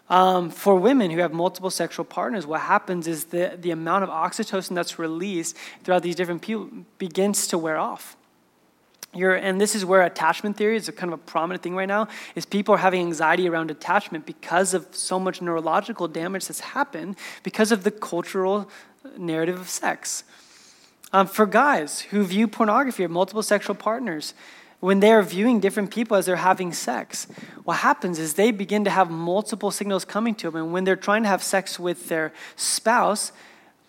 [0.10, 4.10] Um, for women who have multiple sexual partners, what happens is the, the amount of
[4.10, 8.16] oxytocin that's released throughout these different people begins to wear off.
[9.14, 11.88] You're, and this is where attachment theory is a kind of a prominent thing right
[11.88, 16.60] now is people are having anxiety around attachment because of so much neurological damage that's
[16.60, 18.70] happened because of the cultural
[19.18, 20.24] narrative of sex
[21.14, 24.34] um, for guys who view pornography of multiple sexual partners
[24.80, 27.28] when they're viewing different people as they're having sex,
[27.63, 30.61] what happens is they begin to have multiple signals coming to them.
[30.61, 33.32] And when they're trying to have sex with their spouse,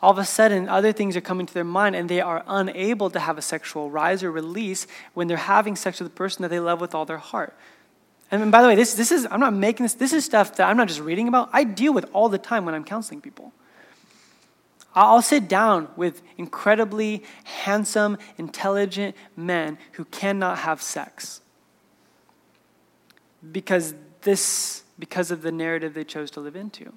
[0.00, 3.10] all of a sudden other things are coming to their mind and they are unable
[3.10, 6.48] to have a sexual rise or release when they're having sex with the person that
[6.48, 7.54] they love with all their heart.
[8.30, 10.68] And by the way, this, this is, I'm not making this, this is stuff that
[10.68, 13.52] I'm not just reading about, I deal with all the time when I'm counseling people.
[15.06, 21.40] I'll sit down with incredibly handsome, intelligent men who cannot have sex
[23.52, 26.92] because this because of the narrative they chose to live into.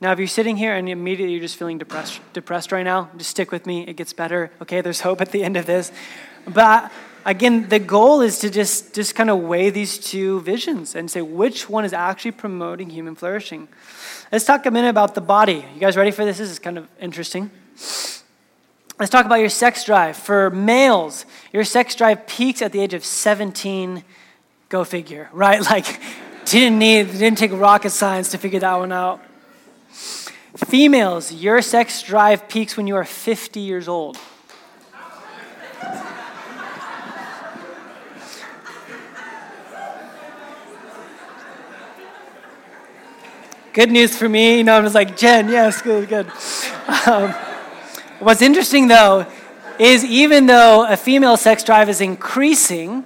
[0.00, 3.30] Now, if you're sitting here and immediately you're just feeling depressed, depressed right now, just
[3.30, 3.82] stick with me.
[3.82, 4.50] It gets better.
[4.62, 5.92] Okay, there's hope at the end of this.
[6.46, 6.90] But
[7.26, 11.20] again, the goal is to just, just kind of weigh these two visions and say
[11.20, 13.68] which one is actually promoting human flourishing.
[14.30, 15.64] Let's talk a minute about the body.
[15.74, 16.36] You guys ready for this?
[16.36, 17.50] This is kind of interesting.
[18.98, 20.18] Let's talk about your sex drive.
[20.18, 24.04] For males, your sex drive peaks at the age of 17.
[24.68, 25.62] Go figure, right?
[25.62, 25.98] Like,
[26.44, 29.22] didn't need, didn't take rocket science to figure that one out.
[30.56, 34.18] Females, your sex drive peaks when you are 50 years old.
[43.78, 44.56] Good news for me.
[44.56, 46.26] You know, I was like, Jen, yes, good, good.
[47.06, 47.30] Um,
[48.18, 49.24] what's interesting, though,
[49.78, 53.04] is even though a female sex drive is increasing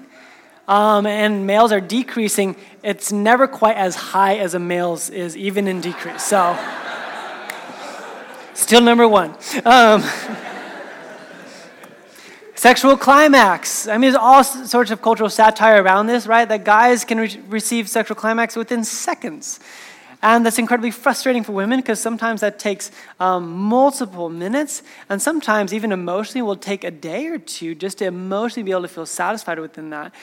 [0.66, 5.68] um, and males are decreasing, it's never quite as high as a male's is, even
[5.68, 6.22] in decrease.
[6.22, 6.56] So,
[8.54, 9.36] still number one.
[9.66, 10.02] Um,
[12.54, 13.88] sexual climax.
[13.88, 16.48] I mean, there's all sorts of cultural satire around this, right?
[16.48, 19.60] That guys can re- receive sexual climax within seconds.
[20.22, 25.74] And that's incredibly frustrating for women because sometimes that takes um, multiple minutes, and sometimes
[25.74, 29.06] even emotionally will take a day or two just to emotionally be able to feel
[29.06, 30.14] satisfied within that.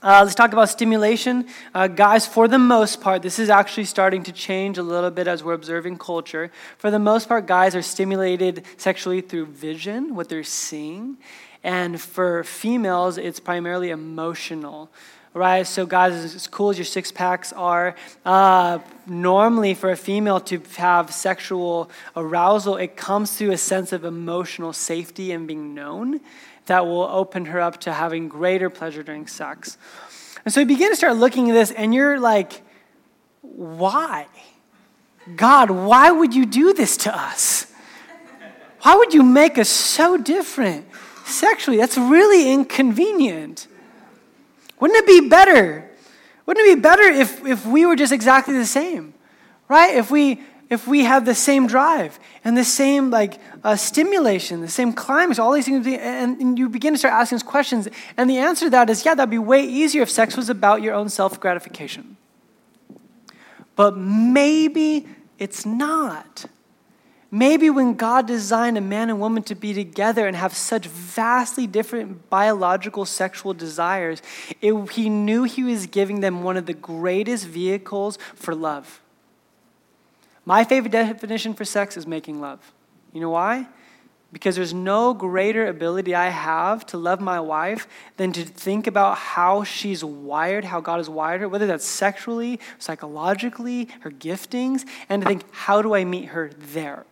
[0.00, 1.46] Uh, let's talk about stimulation.
[1.74, 5.26] Uh, guys, for the most part, this is actually starting to change a little bit
[5.26, 6.50] as we're observing culture.
[6.78, 11.18] For the most part, guys are stimulated sexually through vision, what they're seeing.
[11.64, 14.88] And for females, it's primarily emotional
[15.38, 15.66] right?
[15.66, 17.94] So, guys, as cool as your six packs are,
[18.26, 24.04] uh, normally for a female to have sexual arousal, it comes through a sense of
[24.04, 26.20] emotional safety and being known
[26.66, 29.78] that will open her up to having greater pleasure during sex.
[30.44, 32.62] And so you begin to start looking at this, and you're like,
[33.42, 34.26] why?
[35.36, 37.72] God, why would you do this to us?
[38.82, 40.86] Why would you make us so different
[41.24, 41.76] sexually?
[41.76, 43.66] That's really inconvenient.
[44.80, 45.90] Wouldn't it be better?
[46.46, 49.14] Wouldn't it be better if, if we were just exactly the same?
[49.68, 49.94] Right?
[49.96, 54.68] If we if we have the same drive and the same like uh, stimulation, the
[54.68, 58.28] same climax, all these things, and, and you begin to start asking us questions, and
[58.28, 60.94] the answer to that is, yeah, that'd be way easier if sex was about your
[60.94, 62.16] own self gratification.
[63.76, 65.08] But maybe
[65.38, 66.44] it's not.
[67.30, 71.66] Maybe when God designed a man and woman to be together and have such vastly
[71.66, 74.22] different biological sexual desires,
[74.62, 79.02] it, he knew he was giving them one of the greatest vehicles for love.
[80.46, 82.72] My favorite definition for sex is making love.
[83.12, 83.66] You know why?
[84.32, 89.18] Because there's no greater ability I have to love my wife than to think about
[89.18, 95.20] how she's wired, how God has wired her, whether that's sexually, psychologically, her giftings, and
[95.20, 97.04] to think, how do I meet her there?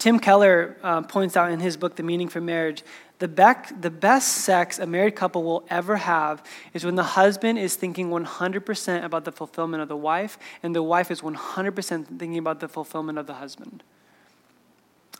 [0.00, 2.82] Tim Keller uh, points out in his book, The Meaning for Marriage,
[3.18, 6.42] the, bec- the best sex a married couple will ever have
[6.72, 10.82] is when the husband is thinking 100% about the fulfillment of the wife, and the
[10.82, 13.82] wife is 100% thinking about the fulfillment of the husband.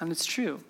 [0.00, 0.60] And it's true.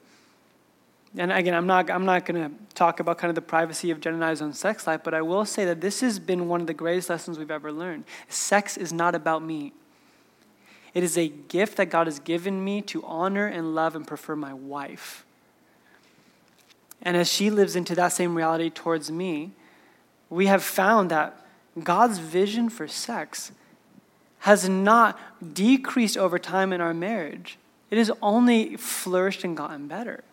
[1.16, 4.00] And again, I'm not, I'm not going to talk about kind of the privacy of
[4.00, 6.60] Jen and I's own sex life, but I will say that this has been one
[6.60, 8.04] of the greatest lessons we've ever learned.
[8.28, 9.72] Sex is not about me.
[10.94, 14.34] It is a gift that God has given me to honor and love and prefer
[14.36, 15.24] my wife.
[17.02, 19.52] And as she lives into that same reality towards me,
[20.28, 21.36] we have found that
[21.82, 23.52] God's vision for sex
[24.40, 25.18] has not
[25.54, 27.58] decreased over time in our marriage.
[27.90, 30.24] It has only flourished and gotten better.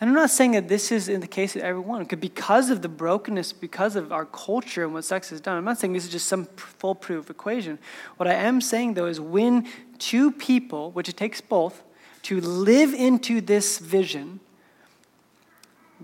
[0.00, 2.88] And I'm not saying that this is in the case of everyone, because of the
[2.88, 5.56] brokenness, because of our culture and what sex has done.
[5.56, 7.78] I'm not saying this is just some foolproof equation.
[8.16, 9.66] What I am saying, though, is when
[9.98, 11.82] two people, which it takes both,
[12.22, 14.40] to live into this vision,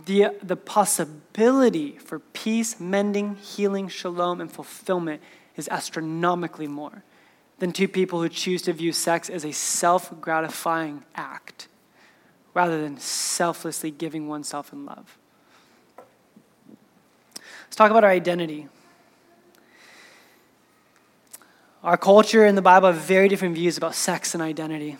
[0.06, 5.22] the, the possibility for peace, mending, healing, shalom, and fulfillment
[5.56, 7.02] is astronomically more
[7.58, 11.68] than two people who choose to view sex as a self gratifying act
[12.54, 15.18] rather than selflessly giving oneself in love.
[17.36, 18.68] Let's talk about our identity.
[21.82, 24.98] Our culture and the Bible have very different views about sex and identity.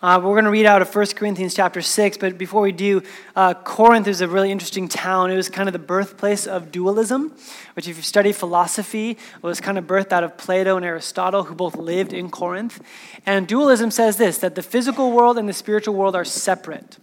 [0.00, 3.02] Uh, we're going to read out of 1 Corinthians chapter 6, but before we do,
[3.36, 5.30] uh, Corinth is a really interesting town.
[5.30, 7.36] It was kind of the birthplace of dualism,
[7.74, 11.54] which, if you study philosophy, was kind of birthed out of Plato and Aristotle, who
[11.54, 12.80] both lived in Corinth.
[13.26, 16.96] And dualism says this that the physical world and the spiritual world are separate,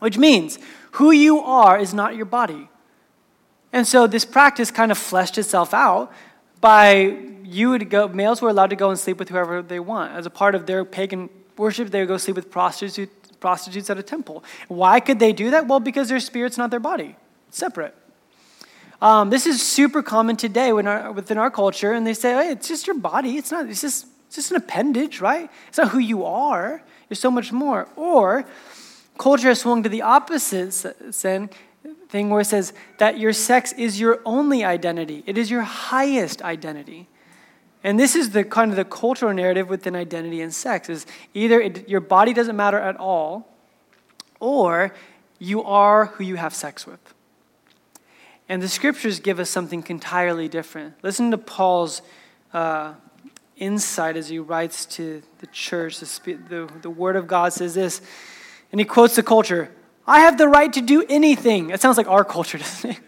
[0.00, 0.58] which means
[0.92, 2.68] who you are is not your body.
[3.72, 6.12] And so this practice kind of fleshed itself out
[6.60, 10.12] by you would go, males were allowed to go and sleep with whoever they want
[10.12, 13.98] as a part of their pagan worship, they would go sleep with prostitutes, prostitutes at
[13.98, 14.44] a temple.
[14.68, 15.66] Why could they do that?
[15.66, 17.16] Well, because their spirit's not their body,
[17.48, 17.94] it's separate.
[19.00, 22.66] Um, this is super common today our, within our culture, and they say, hey, it's
[22.66, 23.36] just your body.
[23.36, 25.48] It's not, it's just, it's just an appendage, right?
[25.68, 26.82] It's not who you are.
[27.08, 27.88] You're so much more.
[27.94, 28.44] Or
[29.16, 30.72] culture has swung to the opposite
[32.08, 36.42] thing where it says that your sex is your only identity, it is your highest
[36.42, 37.08] identity.
[37.84, 41.60] And this is the kind of the cultural narrative within identity and sex is either
[41.60, 43.54] it, your body doesn't matter at all
[44.40, 44.92] or
[45.38, 47.14] you are who you have sex with.
[48.48, 50.94] And the scriptures give us something entirely different.
[51.02, 52.02] Listen to Paul's
[52.52, 52.94] uh,
[53.56, 56.00] insight as he writes to the church.
[56.00, 58.00] The, the, the Word of God says this,
[58.72, 59.70] and he quotes the culture
[60.08, 61.68] I have the right to do anything.
[61.70, 63.00] It sounds like our culture, doesn't it?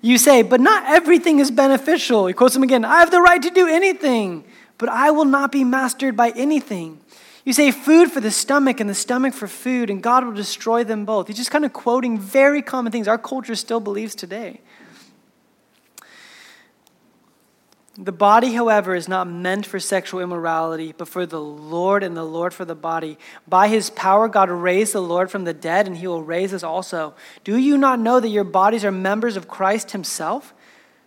[0.00, 2.26] You say, but not everything is beneficial.
[2.26, 4.44] He quotes him again I have the right to do anything,
[4.78, 7.00] but I will not be mastered by anything.
[7.44, 10.84] You say food for the stomach and the stomach for food, and God will destroy
[10.84, 11.28] them both.
[11.28, 14.60] He's just kind of quoting very common things our culture still believes today.
[18.00, 22.22] The body, however, is not meant for sexual immorality, but for the Lord, and the
[22.22, 23.18] Lord for the body.
[23.48, 26.62] By his power, God raised the Lord from the dead, and he will raise us
[26.62, 27.14] also.
[27.42, 30.54] Do you not know that your bodies are members of Christ himself?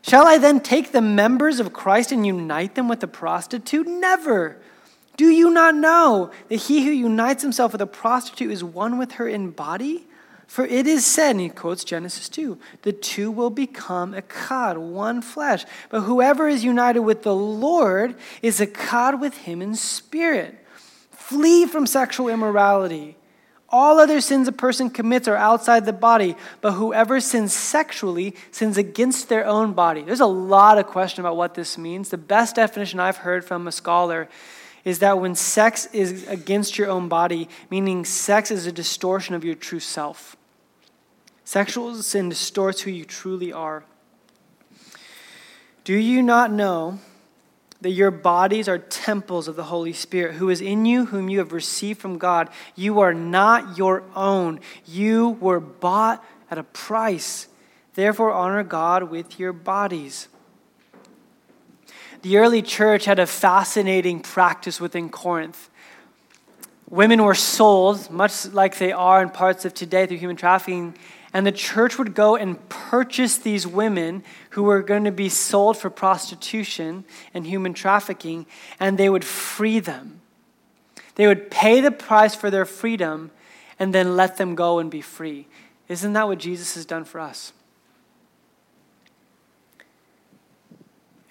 [0.02, 3.88] Shall I then take the members of Christ and unite them with a prostitute?
[3.88, 4.58] Never.
[5.16, 9.14] Do you not know that he who unites himself with a prostitute is one with
[9.14, 10.08] her in body?
[10.52, 15.22] For it is said, and he quotes Genesis 2, the two will become echad, one
[15.22, 15.64] flesh.
[15.88, 20.58] But whoever is united with the Lord is echad with him in spirit.
[21.10, 23.16] Flee from sexual immorality.
[23.70, 28.78] All other sins a person commits are outside the body, but whoever sins sexually sins
[28.78, 30.02] against their own body.
[30.02, 32.10] There's a lot of question about what this means.
[32.10, 34.28] The best definition I've heard from a scholar
[34.84, 39.46] is that when sex is against your own body, meaning sex is a distortion of
[39.46, 40.36] your true self.
[41.52, 43.84] Sexual sin distorts who you truly are.
[45.84, 47.00] Do you not know
[47.82, 51.40] that your bodies are temples of the Holy Spirit, who is in you, whom you
[51.40, 52.48] have received from God?
[52.74, 54.62] You are not your own.
[54.86, 57.50] You were bought at a price.
[57.96, 60.30] Therefore, honor God with your bodies.
[62.22, 65.70] The early church had a fascinating practice within Corinth.
[66.92, 70.94] Women were sold, much like they are in parts of today through human trafficking,
[71.34, 75.78] and the church would go and purchase these women who were going to be sold
[75.78, 78.46] for prostitution and human trafficking,
[78.78, 80.20] and they would free them.
[81.16, 83.32] They would pay the price for their freedom
[83.80, 85.48] and then let them go and be free.
[85.88, 87.54] Isn't that what Jesus has done for us?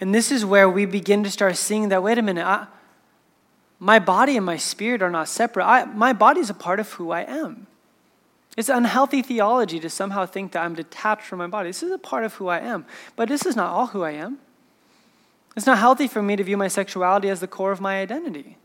[0.00, 2.66] And this is where we begin to start seeing that wait a minute, I,
[3.80, 5.64] my body and my spirit are not separate.
[5.64, 7.66] I, my body is a part of who I am.
[8.56, 11.70] It's unhealthy theology to somehow think that I'm detached from my body.
[11.70, 12.84] This is a part of who I am,
[13.16, 14.38] but this is not all who I am.
[15.56, 18.58] It's not healthy for me to view my sexuality as the core of my identity.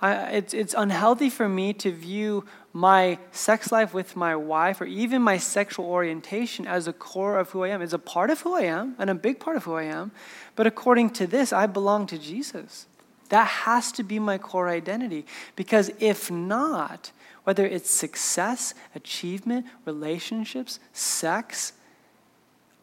[0.00, 4.84] I, it's, it's unhealthy for me to view my sex life with my wife or
[4.84, 7.82] even my sexual orientation as a core of who I am.
[7.82, 10.10] It's a part of who I am and a big part of who I am.
[10.56, 12.86] But according to this, I belong to Jesus.
[13.32, 15.24] That has to be my core identity.
[15.56, 17.12] Because if not,
[17.44, 21.72] whether it's success, achievement, relationships, sex,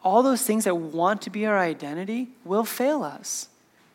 [0.04, 3.50] all those things that want to be our identity will fail us.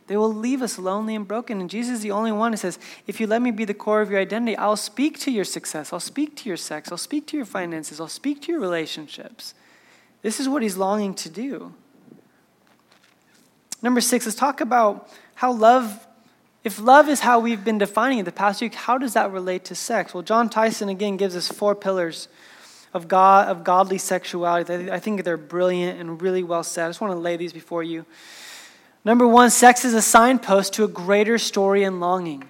[0.06, 1.60] They will leave us lonely and broken.
[1.60, 2.78] And Jesus is the only one who says,
[3.08, 5.92] If you let me be the core of your identity, I'll speak to your success.
[5.92, 6.92] I'll speak to your sex.
[6.92, 8.00] I'll speak to your finances.
[8.00, 9.54] I'll speak to your relationships.
[10.22, 11.74] This is what he's longing to do.
[13.82, 16.03] Number six, let's talk about how love
[16.64, 19.64] if love is how we've been defining it the past week, how does that relate
[19.66, 20.14] to sex?
[20.14, 22.26] Well, Jon Tyson again gives us four pillars
[22.94, 24.90] of God of godly sexuality.
[24.90, 26.86] I think they're brilliant and really well said.
[26.86, 28.06] I just want to lay these before you.
[29.04, 32.44] Number one, sex is a signpost to a greater story and longing.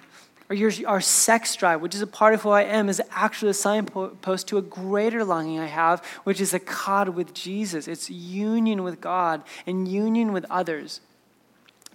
[0.49, 3.51] or your, our sex drive, which is a part of who I am, is actually
[3.51, 7.87] a signpost to a greater longing I have, which is a God with Jesus.
[7.87, 11.01] It's union with God and union with others.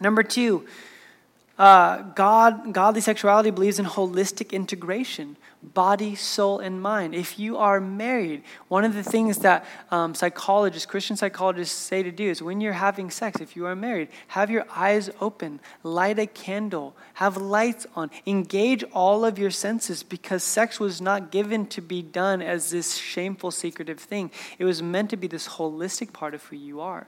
[0.01, 0.67] Number two,
[1.61, 7.15] uh, God, godly sexuality believes in holistic integration body, soul, and mind.
[7.15, 12.11] If you are married, one of the things that um, psychologists, Christian psychologists say to
[12.11, 16.19] do is when you're having sex, if you are married, have your eyes open, light
[16.19, 21.67] a candle, have lights on, engage all of your senses because sex was not given
[21.67, 24.31] to be done as this shameful, secretive thing.
[24.59, 27.07] It was meant to be this holistic part of who you are.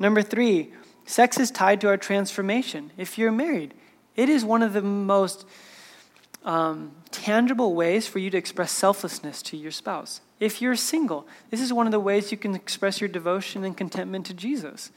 [0.00, 0.72] Number three,
[1.04, 2.90] sex is tied to our transformation.
[2.96, 3.74] If you're married,
[4.16, 5.46] it is one of the most
[6.44, 10.20] um, tangible ways for you to express selflessness to your spouse.
[10.38, 13.76] If you're single, this is one of the ways you can express your devotion and
[13.76, 14.90] contentment to Jesus.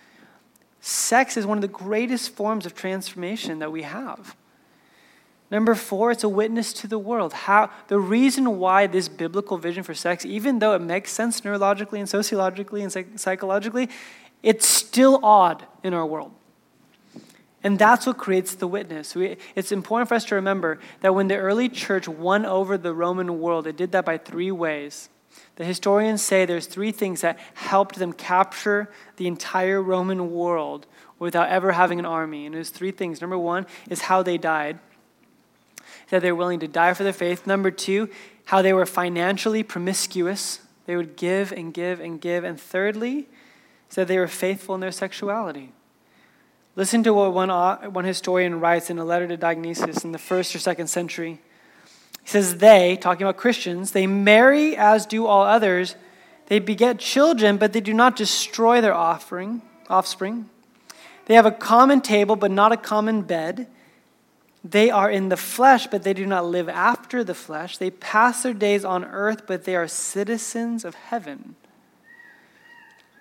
[0.80, 4.36] Sex is one of the greatest forms of transformation that we have.
[5.52, 7.32] Number four, it's a witness to the world.
[7.32, 12.00] How, the reason why this biblical vision for sex, even though it makes sense neurologically
[12.00, 13.88] and sociologically and psych- psychologically,
[14.44, 16.32] it's still odd in our world.
[17.64, 19.16] And that's what creates the witness.
[19.16, 22.94] We, it's important for us to remember that when the early church won over the
[22.94, 25.08] Roman world, it did that by three ways.
[25.56, 30.88] The historians say there's three things that helped them capture the entire Roman world
[31.20, 32.46] without ever having an army.
[32.46, 33.22] And there's three things.
[33.22, 34.80] Number one is how they died,
[36.10, 37.48] that they're willing to die for their faith.
[37.48, 38.10] Number two,
[38.46, 40.60] how they were financially promiscuous.
[40.86, 42.44] They would give and give and give.
[42.44, 43.30] And thirdly,
[44.02, 45.72] that they were faithful in their sexuality.
[46.76, 47.50] Listen to what one,
[47.94, 51.40] one historian writes in a letter to Dionysius in the first or second century.
[52.24, 55.96] He says, They, talking about Christians, they marry as do all others.
[56.48, 60.50] They beget children, but they do not destroy their offering, offspring.
[61.26, 63.68] They have a common table, but not a common bed.
[64.64, 67.78] They are in the flesh, but they do not live after the flesh.
[67.78, 71.56] They pass their days on earth, but they are citizens of heaven.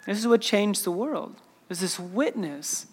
[0.06, 1.36] This is what changed the world.
[1.68, 2.86] There's this witness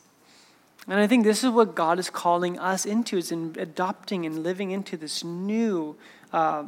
[0.90, 4.42] and I think this is what God is calling us into, is in adopting and
[4.42, 5.96] living into this new,
[6.34, 6.64] uh,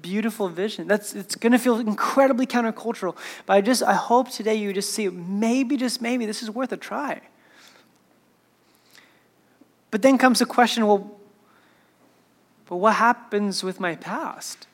[0.00, 0.88] beautiful vision.
[0.88, 3.16] That's it's going to feel incredibly countercultural,
[3.46, 6.72] but I just I hope today you just see maybe just maybe this is worth
[6.72, 7.20] a try.
[9.92, 11.16] But then comes the question, well,
[12.66, 14.66] but what happens with my past?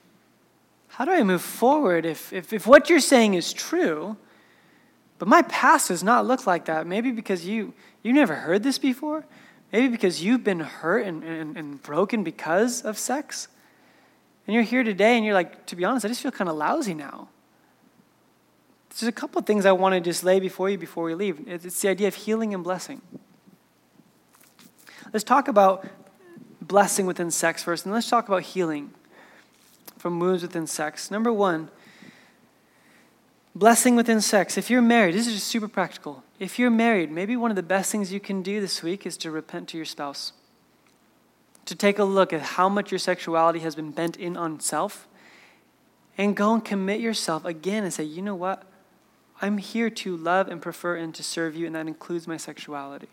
[0.88, 4.16] How do I move forward if, if, if what you're saying is true,
[5.21, 6.87] but my past does not look like that?
[6.87, 9.27] Maybe because you you never heard this before?
[9.71, 13.49] Maybe because you've been hurt and, and, and broken because of sex?
[14.47, 16.57] And you're here today and you're like, to be honest, I just feel kind of
[16.57, 17.29] lousy now.
[18.89, 21.47] There's a couple of things I want to just lay before you before we leave.
[21.47, 23.03] It's the idea of healing and blessing.
[25.12, 25.87] Let's talk about
[26.62, 28.95] blessing within sex first, and let's talk about healing
[29.99, 31.11] from wounds within sex.
[31.11, 31.68] Number one,
[33.55, 34.57] blessing within sex.
[34.57, 36.22] If you're married, this is just super practical.
[36.38, 39.16] If you're married, maybe one of the best things you can do this week is
[39.18, 40.32] to repent to your spouse.
[41.66, 45.07] To take a look at how much your sexuality has been bent in on self
[46.16, 48.64] and go and commit yourself again and say, you know what?
[49.42, 53.09] I'm here to love and prefer and to serve you, and that includes my sexuality.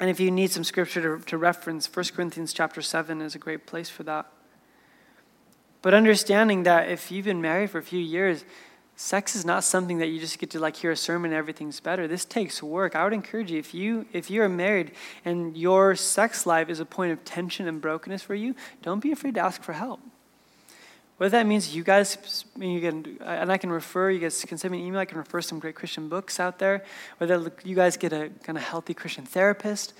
[0.00, 3.38] And if you need some scripture to, to reference, 1 Corinthians chapter 7 is a
[3.38, 4.26] great place for that.
[5.82, 8.44] But understanding that if you've been married for a few years,
[9.00, 11.80] sex is not something that you just get to like hear a sermon and everything's
[11.80, 12.06] better.
[12.06, 12.94] This takes work.
[12.94, 14.92] I would encourage you if you if you're married
[15.24, 19.10] and your sex life is a point of tension and brokenness for you don't be
[19.10, 20.00] afraid to ask for help.
[21.16, 24.72] Whether that means you guys you can and i can refer you guys can send
[24.72, 25.00] me an email.
[25.00, 26.84] I can refer some great christian books out there
[27.18, 29.94] whether you guys get a kind of healthy christian therapist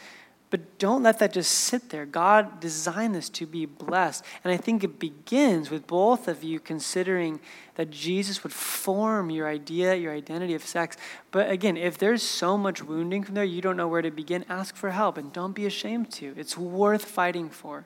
[0.50, 2.04] but don't let that just sit there.
[2.04, 4.24] God designed this to be blessed.
[4.42, 7.38] And I think it begins with both of you considering
[7.76, 10.96] that Jesus would form your idea, your identity of sex.
[11.30, 14.44] But again, if there's so much wounding from there, you don't know where to begin,
[14.48, 16.34] ask for help and don't be ashamed to.
[16.36, 17.84] It's worth fighting for.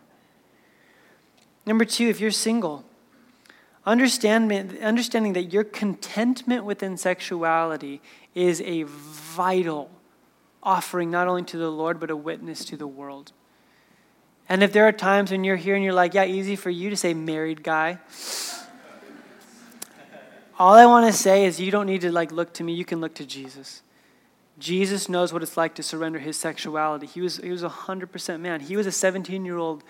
[1.67, 2.85] Number two, if you're single,
[3.85, 8.01] understand, understanding that your contentment within sexuality
[8.35, 9.91] is a vital
[10.65, 13.33] offering not only to the Lord, but a witness to the world.
[14.49, 16.91] And if there are times when you're here and you're like, yeah, easy for you
[16.91, 17.99] to say married guy.
[20.59, 22.85] All I want to say is you don't need to like look to me, you
[22.85, 23.83] can look to Jesus.
[24.59, 27.07] Jesus knows what it's like to surrender his sexuality.
[27.07, 28.61] He was, he was a 100% man.
[28.61, 29.83] He was a 17 year old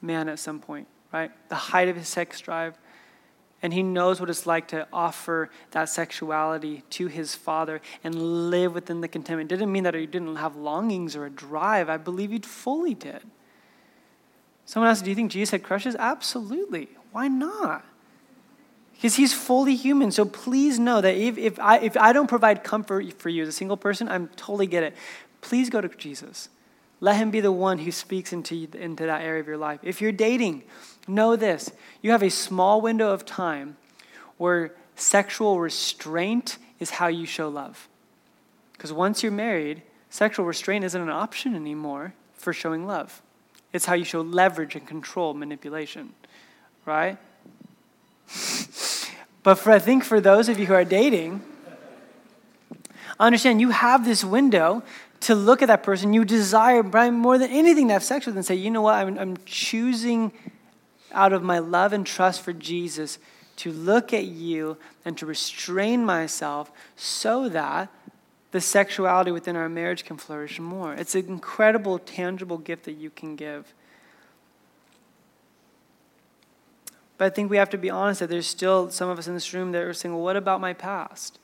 [0.00, 1.30] man at some point, right?
[1.48, 2.78] The height of his sex drive.
[3.62, 8.74] And he knows what it's like to offer that sexuality to his father and live
[8.74, 9.52] within the contentment.
[9.52, 11.88] It didn't mean that he didn't have longings or a drive.
[11.88, 13.22] I believe he fully did.
[14.64, 15.94] Someone asked, Do you think Jesus had crushes?
[15.96, 16.88] Absolutely.
[17.12, 17.84] Why not?
[18.94, 20.10] Because he's fully human.
[20.10, 23.48] So please know that if, if, I, if I don't provide comfort for you as
[23.48, 24.94] a single person, I'm totally get it.
[25.40, 26.48] Please go to Jesus.
[27.02, 29.80] Let him be the one who speaks into, into that area of your life.
[29.82, 30.62] If you're dating,
[31.08, 33.76] know this you have a small window of time
[34.38, 37.88] where sexual restraint is how you show love.
[38.72, 43.20] Because once you're married, sexual restraint isn't an option anymore for showing love.
[43.72, 46.12] It's how you show leverage and control manipulation,
[46.86, 47.18] right?
[49.42, 51.42] but for I think for those of you who are dating,
[53.18, 54.84] understand you have this window
[55.22, 58.44] to look at that person you desire more than anything to have sex with and
[58.44, 60.32] say, you know what, I'm, I'm choosing
[61.12, 63.18] out of my love and trust for Jesus
[63.56, 67.90] to look at you and to restrain myself so that
[68.50, 70.94] the sexuality within our marriage can flourish more.
[70.94, 73.72] It's an incredible, tangible gift that you can give.
[77.16, 79.34] But I think we have to be honest that there's still some of us in
[79.34, 81.38] this room that are saying, well, what about my past?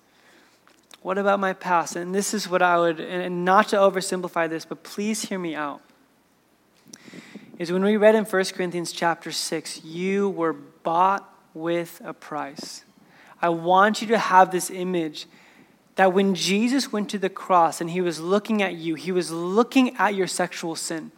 [1.02, 1.96] What about my past?
[1.96, 5.54] And this is what I would, and not to oversimplify this, but please hear me
[5.54, 5.80] out.
[7.58, 12.84] Is when we read in 1 Corinthians chapter 6, you were bought with a price.
[13.40, 15.26] I want you to have this image
[15.96, 19.30] that when Jesus went to the cross and he was looking at you, he was
[19.32, 21.10] looking at your sexual sin.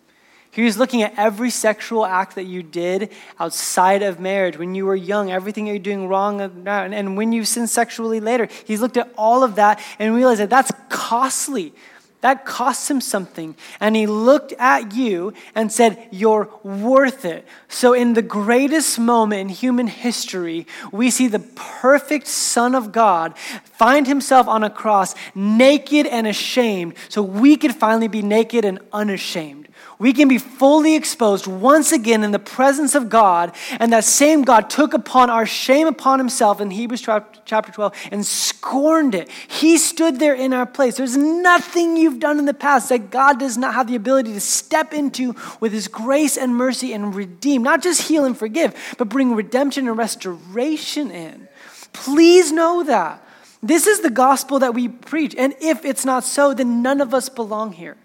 [0.52, 4.84] He was looking at every sexual act that you did outside of marriage, when you
[4.84, 8.48] were young, everything you're doing wrong, and when you sin sexually later.
[8.64, 11.72] He's looked at all of that and realized that that's costly.
[12.20, 13.54] That costs him something.
[13.78, 17.46] And he looked at you and said, You're worth it.
[17.68, 23.38] So, in the greatest moment in human history, we see the perfect Son of God
[23.38, 28.80] find himself on a cross, naked and ashamed, so we could finally be naked and
[28.92, 29.59] unashamed
[29.98, 33.54] we can be fully exposed once again in the presence of God.
[33.78, 38.24] And that same God took upon our shame upon himself in Hebrews chapter 12 and
[38.24, 39.28] scorned it.
[39.48, 40.96] He stood there in our place.
[40.96, 44.40] There's nothing you've done in the past that God does not have the ability to
[44.40, 49.10] step into with his grace and mercy and redeem, not just heal and forgive, but
[49.10, 51.46] bring redemption and restoration in.
[51.92, 53.22] Please know that.
[53.62, 55.34] This is the gospel that we preach.
[55.36, 57.98] And if it's not so, then none of us belong here.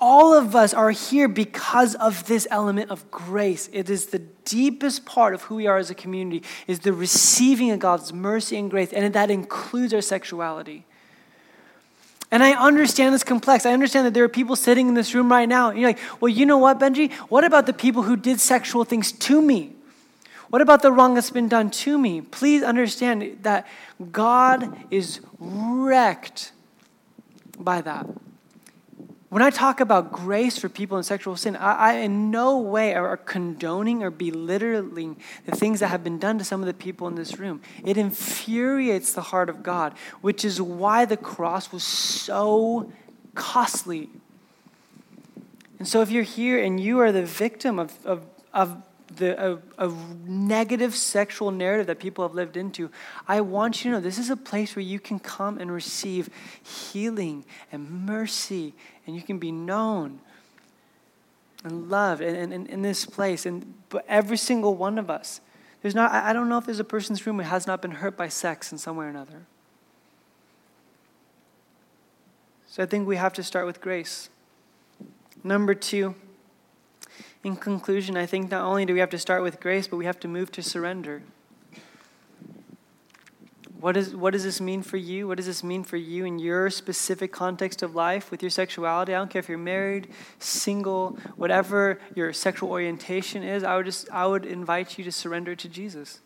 [0.00, 3.68] All of us are here because of this element of grace.
[3.72, 7.72] It is the deepest part of who we are as a community is the receiving
[7.72, 10.84] of God's mercy and grace, and that includes our sexuality.
[12.30, 13.66] And I understand it's complex.
[13.66, 15.98] I understand that there are people sitting in this room right now, and you're like,
[16.20, 17.12] well, you know what, Benji?
[17.30, 19.72] What about the people who did sexual things to me?
[20.50, 22.20] What about the wrong that's been done to me?
[22.20, 23.66] Please understand that
[24.12, 26.52] God is wrecked
[27.58, 28.06] by that.
[29.28, 32.94] When I talk about grace for people in sexual sin, I, I, in no way
[32.94, 37.06] are condoning or belittling the things that have been done to some of the people
[37.08, 37.60] in this room.
[37.84, 42.90] It infuriates the heart of God, which is why the cross was so
[43.34, 44.08] costly.
[45.78, 48.24] And so, if you're here and you are the victim of, of,
[48.54, 48.82] of
[49.16, 49.94] the, a, a,
[50.26, 52.90] negative sexual narrative that people have lived into,
[53.26, 56.30] I want you to know this is a place where you can come and receive
[56.62, 58.74] healing and mercy,
[59.08, 60.20] and you can be known
[61.64, 63.46] and loved in, in, in this place.
[63.46, 65.40] And but every single one of us,
[65.80, 67.80] there's not, I don't know if there's a person in this room who has not
[67.80, 69.46] been hurt by sex in some way or another.
[72.66, 74.28] So I think we have to start with grace.
[75.42, 76.14] Number two,
[77.42, 80.04] in conclusion, I think not only do we have to start with grace, but we
[80.04, 81.22] have to move to surrender.
[83.80, 85.28] What, is, what does this mean for you?
[85.28, 89.14] What does this mean for you in your specific context of life with your sexuality?
[89.14, 90.08] I don't care if you're married,
[90.40, 95.54] single, whatever your sexual orientation is, I would, just, I would invite you to surrender
[95.54, 96.18] to Jesus.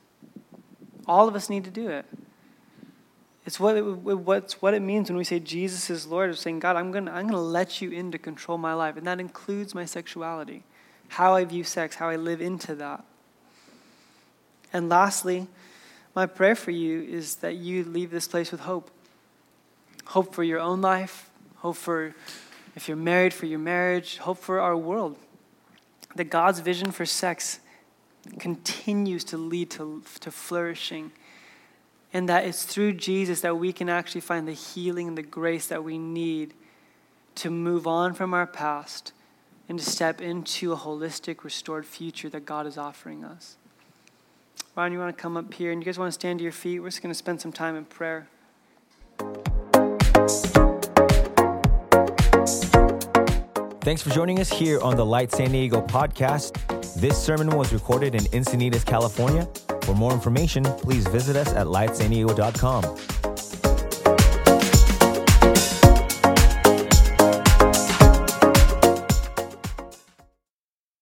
[1.07, 2.07] All of us need to do it.
[3.45, 6.61] It's what it, what's what it means when we say Jesus is Lord, of saying,
[6.61, 8.97] God, I'm going to I'm going to let you in to control my life.
[8.97, 10.63] And that includes my sexuality
[11.09, 13.05] how I view sex, how I live into that.
[14.73, 15.49] And lastly,
[16.15, 18.91] my prayer for you is that you leave this place with hope.
[20.07, 22.15] Hope for your own life, hope for
[22.75, 25.17] if you're married, for your marriage, hope for our world.
[26.17, 27.61] That God's vision for sex
[28.39, 31.13] continues to lead to, to flourishing.
[32.13, 35.67] And that it's through Jesus that we can actually find the healing and the grace
[35.69, 36.55] that we need
[37.37, 39.13] to move on from our past
[39.69, 43.57] and to step into a holistic, restored future that God is offering us.
[44.75, 46.53] Ryan, you want to come up here and you guys want to stand to your
[46.53, 46.81] feet?
[46.81, 48.29] We're just going to spend some time in prayer.
[53.83, 56.57] Thanks for joining us here on the Light San Diego podcast.
[56.95, 59.47] This sermon was recorded in Encinitas, California.
[59.83, 63.22] For more information, please visit us at lightsandiego.com.